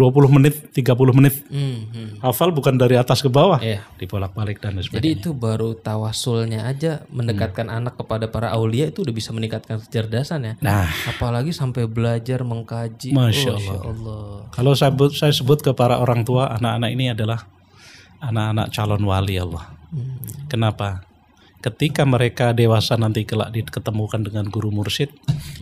20 0.00 0.32
menit, 0.32 0.54
30 0.72 1.12
menit. 1.12 1.34
Hmm, 1.46 1.84
hmm. 1.86 2.08
Hafal 2.18 2.48
bukan 2.50 2.74
dari 2.74 2.96
atas 2.96 3.20
ke 3.20 3.28
bawah, 3.28 3.60
Iya. 3.60 3.84
dibolak-balik 3.94 4.56
dan 4.58 4.74
lain 4.74 4.82
Jadi 4.82 4.88
sebagainya. 4.88 5.20
itu 5.20 5.30
baru 5.30 5.76
tawasulnya 5.76 6.64
aja 6.64 7.04
mendekatkan 7.06 7.68
anak 7.68 7.94
kepada 7.94 8.26
para 8.26 8.48
aulia 8.50 8.88
itu 8.88 9.02
udah 9.02 9.12
bisa 9.12 9.30
meningkatkan 9.30 9.76
kecerdasan 9.78 10.40
ya. 10.42 10.54
Nah, 10.60 10.88
Apalagi 11.06 11.52
sampai 11.52 11.84
belajar 11.84 12.40
mengkaji. 12.40 13.12
Masya 13.12 13.52
Oh, 13.52 13.58
Allah. 13.58 13.80
Allah. 13.84 14.24
kalau 14.50 14.72
saya 14.72 14.88
sebut, 14.88 15.10
saya 15.12 15.30
sebut 15.30 15.60
ke 15.60 15.70
para 15.70 15.96
orang 15.96 16.24
tua, 16.24 16.48
anak-anak 16.50 16.90
ini 16.90 17.12
adalah 17.12 17.44
anak-anak 18.18 18.70
calon 18.70 19.02
wali 19.02 19.36
Allah. 19.36 19.68
Hmm. 19.90 20.46
Kenapa? 20.46 21.04
Ketika 21.60 22.02
mereka 22.04 22.50
dewasa 22.50 22.96
nanti 22.96 23.22
kelak 23.22 23.52
diketemukan 23.52 24.24
dengan 24.24 24.48
guru 24.48 24.72
mursyid, 24.72 25.12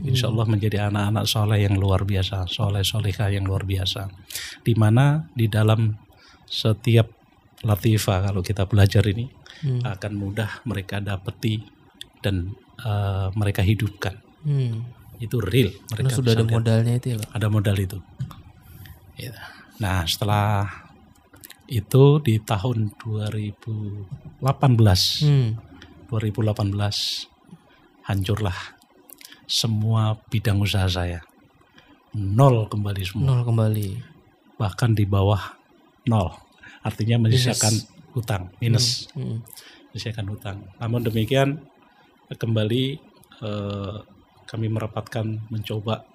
insya 0.03 0.31
Allah 0.31 0.47
menjadi 0.47 0.87
anak-anak 0.87 1.27
soleh 1.27 1.59
yang 1.59 1.75
luar 1.75 2.07
biasa, 2.07 2.47
soleh 2.47 2.83
solehah 2.83 3.29
yang 3.29 3.43
luar 3.43 3.67
biasa. 3.67 4.07
Di 4.63 4.73
mana 4.79 5.27
di 5.35 5.51
dalam 5.51 5.99
setiap 6.47 7.11
latifah 7.61 8.25
kalau 8.25 8.41
kita 8.41 8.65
belajar 8.65 9.05
ini 9.05 9.37
Hmm. 9.59 9.83
akan 9.83 10.13
mudah 10.15 10.63
mereka 10.63 11.03
dapati 11.03 11.59
dan 12.23 12.55
eh, 12.79 13.27
mereka 13.35 13.59
hidupkan. 13.59 14.15
Hmm. 14.47 14.87
Itu 15.19 15.43
real. 15.43 15.75
Karena 15.91 16.07
Mereka 16.07 16.15
sudah 16.15 16.31
bisa 16.31 16.39
ada 16.39 16.47
lihat. 16.47 16.55
modalnya 16.55 16.95
itu 16.95 17.07
ya, 17.11 17.17
Pak. 17.19 17.29
ada 17.35 17.47
modal 17.51 17.77
itu. 17.77 17.99
Ya. 19.19 19.35
Nah 19.83 20.07
setelah 20.07 20.63
itu 21.67 22.23
di 22.23 22.39
tahun 22.39 22.95
2018 23.03 25.27
Hmm. 25.27 25.59
2018 26.09 26.73
hancurlah 28.09 28.57
semua 29.49 30.17
bidang 30.29 30.61
usaha 30.61 30.89
saya. 30.89 31.25
Nol 32.17 32.69
kembali 32.69 33.03
semua. 33.05 33.33
Nol 33.33 33.43
kembali. 33.45 33.89
Bahkan 34.57 34.97
di 34.97 35.05
bawah 35.05 35.57
nol. 36.09 36.33
Artinya 36.85 37.21
menyisakan 37.21 37.75
hutang, 38.17 38.53
minus. 38.61 39.13
Hmm. 39.13 39.45
Menyisakan 39.93 40.27
hutang. 40.33 40.59
Namun 40.81 41.05
demikian 41.05 41.61
kembali 42.33 42.85
eh, 43.45 43.97
kami 44.49 44.67
merapatkan 44.73 45.49
mencoba 45.53 46.09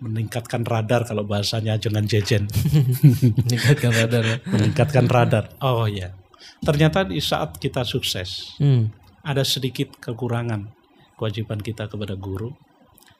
meningkatkan 0.00 0.64
radar 0.64 1.04
kalau 1.06 1.22
bahasanya 1.22 1.76
jangan 1.76 2.08
jejen. 2.08 2.48
Meningkatkan 3.44 3.92
radar 3.92 4.22
ya. 4.24 4.36
meningkatkan 4.48 5.06
radar. 5.06 5.44
Oh 5.60 5.84
ya. 5.84 6.16
Ternyata 6.64 7.04
di 7.04 7.20
saat 7.20 7.60
kita 7.60 7.84
sukses 7.84 8.56
Hmm. 8.56 8.88
Ada 9.30 9.46
sedikit 9.46 9.94
kekurangan 9.96 10.66
kewajiban 11.14 11.60
kita 11.60 11.86
kepada 11.86 12.18
guru 12.18 12.50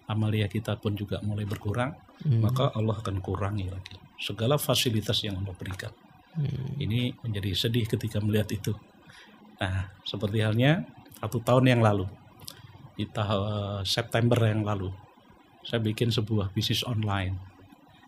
amalia 0.04 0.46
kita 0.46 0.74
pun 0.74 0.92
juga 0.92 1.22
mulai 1.22 1.46
berkurang 1.46 1.94
Hmm. 2.20 2.44
maka 2.44 2.68
Allah 2.76 3.00
akan 3.00 3.24
kurangi 3.24 3.64
lagi 3.66 3.96
segala 4.20 4.60
fasilitas 4.60 5.24
yang 5.24 5.40
Allah 5.40 5.56
berikan 5.56 5.88
Hmm. 6.30 6.76
ini 6.76 7.16
menjadi 7.16 7.56
sedih 7.56 7.86
ketika 7.86 8.20
melihat 8.20 8.50
itu 8.50 8.76
nah 9.56 9.88
seperti 10.04 10.38
halnya 10.40 10.84
satu 11.16 11.40
tahun 11.40 11.64
yang 11.68 11.80
lalu 11.80 12.04
di 12.92 13.08
tahun 13.08 13.88
September 13.88 14.36
yang 14.44 14.62
lalu 14.62 14.92
saya 15.60 15.80
bikin 15.80 16.08
sebuah 16.08 16.52
bisnis 16.52 16.84
online 16.84 17.40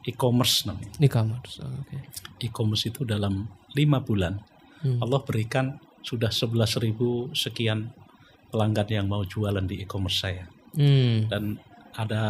e-commerce 0.02 0.66
namanya 0.66 0.92
Di 0.92 1.08
kamar. 1.08 1.40
Oke. 1.40 1.96
e-commerce 2.38 2.84
itu 2.86 3.04
dalam 3.04 3.48
lima 3.72 3.98
bulan 3.98 4.36
Hmm. 4.82 4.98
Allah 4.98 5.22
berikan 5.22 5.78
sudah 6.02 6.28
11.000 6.28 6.94
sekian 7.32 7.90
pelanggan 8.50 8.88
yang 8.90 9.06
mau 9.06 9.22
jualan 9.22 9.64
di 9.64 9.80
e-commerce 9.80 10.18
saya 10.20 10.44
Hmm. 10.72 11.28
dan 11.28 11.60
ada 11.92 12.24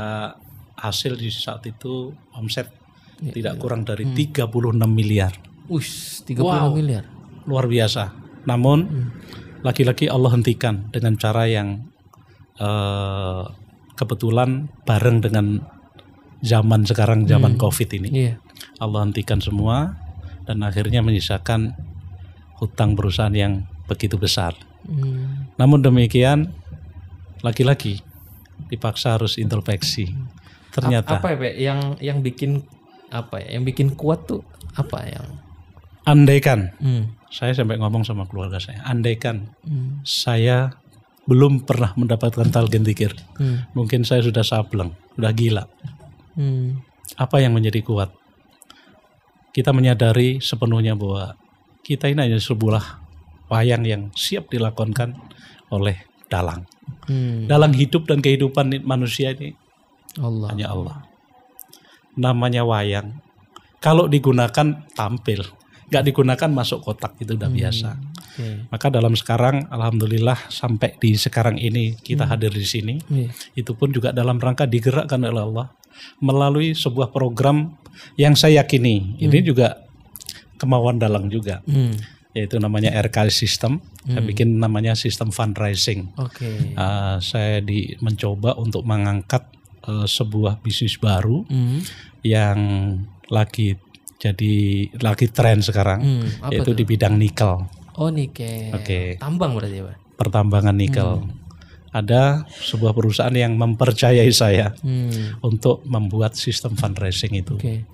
hasil 0.74 1.14
di 1.14 1.30
saat 1.30 1.62
itu 1.64 2.10
omset 2.32 2.66
Ya, 3.22 3.30
tidak 3.30 3.62
kurang 3.62 3.86
dari 3.86 4.02
36 4.10 4.50
miliar 4.88 5.30
Ush, 5.68 6.26
30 6.26 6.42
Wow. 6.42 6.74
miliar. 6.74 7.06
luar 7.44 7.66
biasa 7.66 8.10
namun 8.44 8.78
Hmm. 8.82 9.08
lagi-lagi 9.62 10.10
Allah 10.10 10.30
hentikan 10.32 10.90
dengan 10.90 11.14
cara 11.16 11.46
yang 11.46 11.86
eh, 12.58 13.42
kebetulan 13.94 14.68
bareng 14.82 15.22
dengan 15.22 15.62
zaman 16.42 16.82
sekarang 16.82 17.24
zaman 17.24 17.54
covid 17.56 17.88
ini 17.94 18.08
Iya. 18.10 18.34
Allah 18.78 19.06
hentikan 19.06 19.38
semua 19.38 19.94
dan 20.44 20.60
akhirnya 20.60 20.98
menyisakan 21.00 21.72
hutang 22.62 22.94
perusahaan 22.94 23.34
yang 23.34 23.66
begitu 23.90 24.14
besar. 24.14 24.54
Hmm. 24.86 25.50
Namun 25.58 25.82
demikian, 25.82 26.54
lagi-lagi 27.42 27.98
dipaksa 28.70 29.18
harus 29.18 29.34
introspeksi. 29.42 30.14
Ternyata 30.70 31.18
apa 31.18 31.34
ya, 31.34 31.36
Pak? 31.42 31.54
Yang 31.58 31.80
yang 31.98 32.18
bikin 32.22 32.62
apa 33.10 33.42
ya? 33.42 33.58
Yang 33.58 33.64
bikin 33.74 33.88
kuat 33.98 34.30
tuh 34.30 34.46
apa 34.78 35.02
yang? 35.10 35.26
andaikan 36.02 36.74
Hmm. 36.82 37.14
saya 37.30 37.54
sampai 37.54 37.78
ngomong 37.78 38.02
sama 38.02 38.26
keluarga 38.26 38.58
saya, 38.58 38.82
andaikan 38.82 39.54
Hmm. 39.62 40.02
saya 40.02 40.74
belum 41.30 41.62
pernah 41.62 41.94
mendapatkan 41.94 42.50
talgen 42.50 42.82
tikir, 42.82 43.14
Hmm. 43.38 43.70
mungkin 43.78 44.02
saya 44.02 44.26
sudah 44.26 44.42
sableng, 44.42 44.98
sudah 45.14 45.30
gila. 45.30 45.64
Hmm. 46.34 46.82
Apa 47.14 47.38
yang 47.38 47.54
menjadi 47.54 47.78
kuat? 47.86 48.10
Kita 49.54 49.70
menyadari 49.70 50.42
sepenuhnya 50.42 50.98
bahwa 50.98 51.38
kita 51.82 52.06
ini 52.08 52.30
hanya 52.30 52.38
sebuah 52.38 53.02
wayang 53.50 53.84
yang 53.84 54.02
siap 54.14 54.48
dilakonkan 54.48 55.18
oleh 55.68 55.98
dalang. 56.30 56.64
Hmm. 57.06 57.50
Dalang 57.50 57.74
hidup 57.74 58.08
dan 58.08 58.22
kehidupan 58.22 58.82
manusia 58.86 59.34
ini 59.34 59.52
Allah. 60.16 60.48
hanya 60.54 60.66
Allah. 60.70 60.96
Namanya 62.16 62.62
wayang. 62.64 63.18
Kalau 63.82 64.06
digunakan 64.06 64.86
tampil, 64.94 65.42
nggak 65.90 66.04
digunakan 66.06 66.50
masuk 66.54 66.86
kotak 66.86 67.18
itu 67.18 67.34
udah 67.34 67.50
biasa. 67.50 67.98
Oke. 67.98 68.70
Maka 68.70 68.86
dalam 68.88 69.12
sekarang, 69.18 69.66
alhamdulillah 69.68 70.48
sampai 70.48 70.96
di 70.96 71.18
sekarang 71.18 71.58
ini 71.58 71.98
kita 71.98 72.24
hadir 72.24 72.54
di 72.54 72.64
sini. 72.64 72.94
Iya. 73.10 73.28
Itu 73.58 73.74
pun 73.74 73.90
juga 73.90 74.14
dalam 74.14 74.38
rangka 74.38 74.64
digerakkan 74.64 75.20
oleh 75.26 75.42
Allah 75.42 75.66
melalui 76.22 76.72
sebuah 76.72 77.12
program 77.12 77.76
yang 78.16 78.32
saya 78.32 78.64
yakini 78.64 79.20
ini 79.20 79.38
juga 79.44 79.84
kemauan 80.62 80.96
dalang 80.96 81.26
juga, 81.26 81.58
Hmm. 81.66 81.98
yaitu 82.30 82.56
namanya 82.56 82.94
RK 82.96 83.26
System. 83.28 83.82
Saya 84.02 84.22
bikin 84.22 84.56
namanya 84.56 84.94
sistem 84.94 85.28
fundraising. 85.28 86.14
Oke. 86.16 86.72
Uh, 86.72 87.18
saya 87.18 87.58
di 87.58 87.98
mencoba 87.98 88.54
untuk 88.54 88.82
mengangkat 88.82 89.42
uh, 89.84 90.06
sebuah 90.06 90.58
bisnis 90.58 90.96
baru 90.96 91.42
Hmm. 91.44 91.82
yang 92.22 92.58
lagi 93.26 93.74
jadi 94.16 94.54
lagi 94.96 95.26
tren 95.28 95.58
sekarang 95.58 95.98
Hmm. 95.98 96.26
Yaitu 96.48 96.70
tuh? 96.70 96.78
di 96.78 96.84
bidang 96.84 97.18
nikel 97.18 97.66
Oh 97.92 98.08
nikel. 98.08 98.70
Oke. 98.72 99.18
Tambang 99.18 99.52
berarti 99.52 99.82
ya, 99.82 99.84
Pak? 99.84 99.96
pertambangan 100.14 100.72
nikel 100.72 101.26
ada 101.90 102.46
sebuah 102.48 102.94
perusahaan 102.94 103.34
yang 103.34 103.52
mempercayai 103.54 104.30
saya 104.30 104.72
Hmm. 104.80 105.36
untuk 105.42 105.82
membuat 105.84 106.32
sistem 106.34 106.72
fundraising 106.72 107.34
itu 107.34 107.58
Oke. 107.58 107.84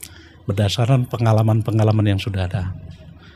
Berdasarkan 0.48 1.04
pengalaman-pengalaman 1.06 2.16
yang 2.16 2.20
sudah 2.20 2.48
ada 2.48 2.72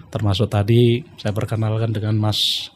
termasuk 0.09 0.49
tadi 0.49 1.05
saya 1.17 1.33
perkenalkan 1.33 1.93
dengan 1.93 2.17
Mas 2.17 2.73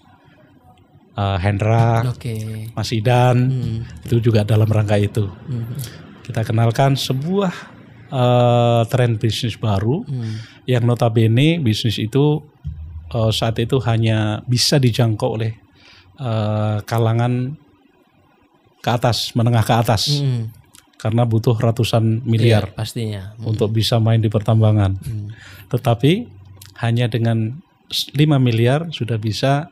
uh, 1.16 1.36
Hendra 1.40 2.04
Oke. 2.12 2.68
Mas 2.72 2.92
Idan 2.92 3.36
Hmm. 3.48 3.80
itu 4.04 4.20
juga 4.20 4.44
dalam 4.44 4.68
rangka 4.68 4.96
itu 4.96 5.24
Hmm. 5.48 5.64
kita 6.22 6.44
kenalkan 6.44 6.94
sebuah 6.94 7.74
eh, 8.06 8.82
tren 8.86 9.18
bisnis 9.18 9.58
baru 9.58 10.06
Hmm. 10.06 10.38
yang 10.62 10.86
notabene 10.86 11.58
bisnis 11.58 11.98
itu 11.98 12.38
eh, 13.10 13.30
saat 13.34 13.58
itu 13.58 13.82
hanya 13.82 14.46
bisa 14.46 14.78
dijangkau 14.78 15.34
oleh 15.34 15.52
eh, 16.16 16.78
kalangan 16.86 17.58
ke 18.78 18.88
atas 18.88 19.34
menengah 19.34 19.60
ke 19.60 19.74
atas 19.74 20.22
Hmm. 20.22 20.54
Karena 21.06 21.22
butuh 21.22 21.54
ratusan 21.54 22.26
miliar 22.26 22.66
Iya, 22.66 22.74
pastinya. 22.74 23.22
Hmm. 23.38 23.54
untuk 23.54 23.70
bisa 23.70 24.02
main 24.02 24.18
di 24.18 24.26
pertambangan. 24.26 24.98
Tetapi 25.70 26.12
hanya 26.82 27.06
dengan 27.06 27.62
5 27.86 28.42
miliar 28.42 28.90
sudah 28.90 29.14
bisa 29.16 29.70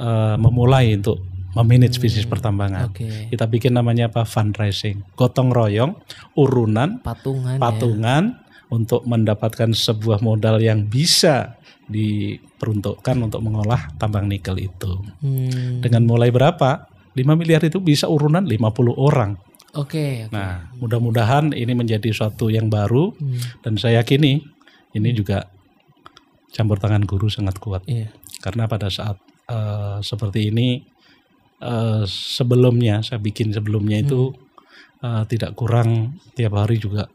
eh, 0.00 0.36
memulai 0.40 0.96
untuk 0.96 1.20
memanage 1.52 2.00
bisnis 2.00 2.24
pertambangan. 2.24 2.88
Oke. 2.88 3.28
Kita 3.28 3.44
bikin 3.44 3.76
namanya 3.76 4.08
apa? 4.08 4.24
Fundraising, 4.24 5.04
gotong 5.12 5.52
royong, 5.52 5.92
urunan, 6.32 7.04
Patungan 7.04 7.58
ya. 7.58 7.60
patungan 7.60 8.22
untuk 8.70 9.04
mendapatkan 9.04 9.74
sebuah 9.74 10.24
modal 10.24 10.62
yang 10.62 10.86
bisa 10.86 11.58
diperuntukkan 11.90 13.16
untuk 13.18 13.42
mengolah 13.42 13.90
tambang 13.98 14.30
nikel 14.30 14.56
itu. 14.56 15.02
Hmm. 15.20 15.82
Dengan 15.82 16.06
mulai 16.06 16.30
berapa? 16.30 16.86
5 17.12 17.18
miliar 17.34 17.60
itu 17.66 17.82
bisa 17.82 18.06
urunan 18.06 18.46
50 18.46 18.94
orang. 18.94 19.34
Oke. 19.74 20.26
oke. 20.26 20.34
Nah, 20.34 20.70
mudah-mudahan 20.78 21.54
ini 21.54 21.72
menjadi 21.74 22.10
suatu 22.10 22.50
yang 22.50 22.66
baru 22.66 23.14
Hmm. 23.14 23.38
dan 23.62 23.78
saya 23.78 24.02
yakini 24.02 24.42
ini 24.94 25.10
juga 25.14 25.46
campur 26.50 26.82
tangan 26.82 27.06
guru 27.06 27.30
sangat 27.30 27.62
kuat. 27.62 27.86
Iya. 27.86 28.10
Karena 28.42 28.66
pada 28.66 28.90
saat 28.90 29.18
eh, 29.50 29.98
seperti 30.02 30.50
ini 30.50 30.82
eh, 31.62 32.02
sebelumnya 32.06 33.02
saya 33.06 33.22
bikin 33.22 33.54
sebelumnya 33.54 34.02
itu 34.02 34.34
eh, 35.02 35.22
tidak 35.30 35.54
kurang 35.54 36.18
tiap 36.34 36.58
hari 36.58 36.82
juga 36.82 37.06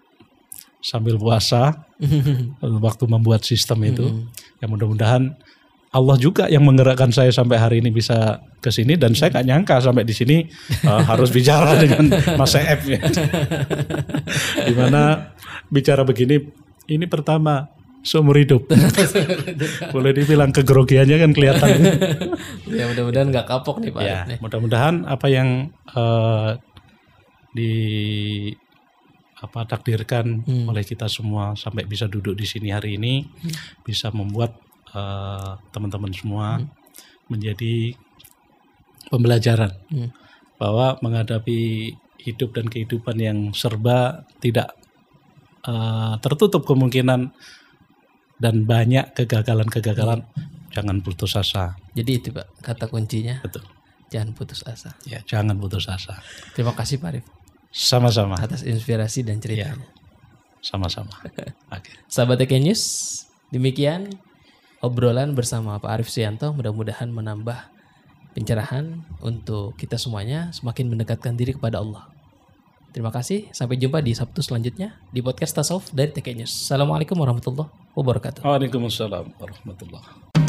sambil 0.79 1.17
puasa 1.17 1.87
waktu 2.85 3.03
membuat 3.09 3.43
sistem 3.43 3.83
itu. 3.83 4.05
Ya 4.63 4.71
mudah-mudahan 4.71 5.35
Allah 5.95 6.19
juga 6.19 6.51
yang 6.51 6.67
menggerakkan 6.67 7.08
saya 7.15 7.31
sampai 7.31 7.55
hari 7.55 7.75
ini 7.79 7.88
bisa 7.88 8.43
ke 8.60 8.67
sini 8.67 8.99
dan 8.99 9.15
saya 9.15 9.31
nggak 9.31 9.47
nyangka 9.47 9.75
sampai 9.79 10.03
di 10.03 10.12
sini 10.12 10.43
eh, 10.91 11.01
harus 11.08 11.31
bicara 11.31 11.79
dengan 11.79 12.12
Mas 12.36 12.51
Eep 12.60 12.81
ya. 12.84 12.99
Di 14.67 14.73
mana 14.75 15.31
bicara 15.71 16.03
begini 16.03 16.43
ini 16.91 17.05
pertama 17.08 17.71
seumur 18.10 18.36
hidup. 18.36 18.67
Boleh 19.95 20.12
dibilang 20.12 20.51
kegrogiannya 20.51 21.15
kan 21.15 21.31
kelihatan. 21.31 21.69
ya 22.69 22.86
mudah-mudahan 22.91 23.31
nggak 23.31 23.47
kapok 23.47 23.81
nih 23.81 23.89
Pak 23.95 24.01
ya, 24.03 24.19
mudah-mudahan 24.43 25.08
apa 25.08 25.27
yang 25.31 25.71
eh, 25.95 26.51
di 27.55 27.73
apa 29.36 29.63
takdirkan 29.63 30.43
oleh 30.47 30.84
kita 30.84 31.05
semua 31.05 31.53
sampai 31.53 31.86
bisa 31.86 32.10
duduk 32.10 32.34
di 32.34 32.47
sini 32.47 32.71
hari 32.73 32.97
ini 32.97 33.23
bisa 33.84 34.10
membuat 34.10 34.64
eh, 34.95 35.51
teman-teman 35.75 36.12
semua 36.15 36.63
menjadi 37.27 37.93
pembelajaran 39.12 39.71
Hmm. 39.91 40.10
bahwa 40.55 40.97
menghadapi 41.03 41.91
hidup 42.23 42.55
dan 42.55 42.65
kehidupan 42.65 43.17
yang 43.19 43.39
serba 43.53 44.23
tidak 44.39 44.73
eh, 45.65 46.15
tertutup 46.21 46.63
kemungkinan 46.63 47.34
dan 48.38 48.55
banyak 48.67 49.15
kegagalan-kegagalan 49.15 50.21
jangan 50.69 50.99
putus 50.99 51.34
asa. 51.39 51.73
Jadi 51.95 52.12
itu 52.19 52.29
Pak 52.36 52.60
kata 52.62 52.86
kuncinya. 52.91 53.39
Betul. 53.41 53.63
Jangan 54.12 54.31
putus 54.38 54.62
asa. 54.67 54.93
ya 55.08 55.19
jangan 55.25 55.58
putus 55.58 55.88
asa. 55.89 56.19
Terima 56.53 56.75
kasih 56.77 57.01
Pak 57.01 57.10
Arif 57.15 57.25
sama-sama. 57.73 58.38
Atas 58.39 58.63
inspirasi 58.63 59.25
dan 59.25 59.41
ceritanya. 59.41 59.84
sama-sama. 60.62 61.13
Oke. 61.75 61.93
Sahabat 62.10 62.41
TK 62.41 62.58
News, 62.58 62.84
demikian 63.53 64.10
obrolan 64.85 65.33
bersama 65.33 65.81
Pak 65.81 65.89
Arif 65.89 66.13
Suyanto 66.13 66.53
mudah-mudahan 66.53 67.09
menambah 67.09 67.73
pencerahan 68.37 69.01
untuk 69.25 69.73
kita 69.81 69.97
semuanya 69.97 70.53
semakin 70.53 70.93
mendekatkan 70.93 71.33
diri 71.33 71.57
kepada 71.57 71.81
Allah. 71.81 72.13
Terima 72.93 73.11
kasih, 73.11 73.51
sampai 73.51 73.75
jumpa 73.75 73.99
di 73.99 74.15
Sabtu 74.15 74.39
selanjutnya 74.39 74.95
di 75.11 75.19
podcast 75.19 75.57
Tasawuf 75.57 75.91
dari 75.91 76.15
TK 76.15 76.27
News. 76.37 76.53
Assalamualaikum 76.53 77.17
warahmatullahi 77.19 77.67
wabarakatuh. 77.97 78.47
Waalaikumsalam 78.47 79.35
warahmatullahi 79.35 80.44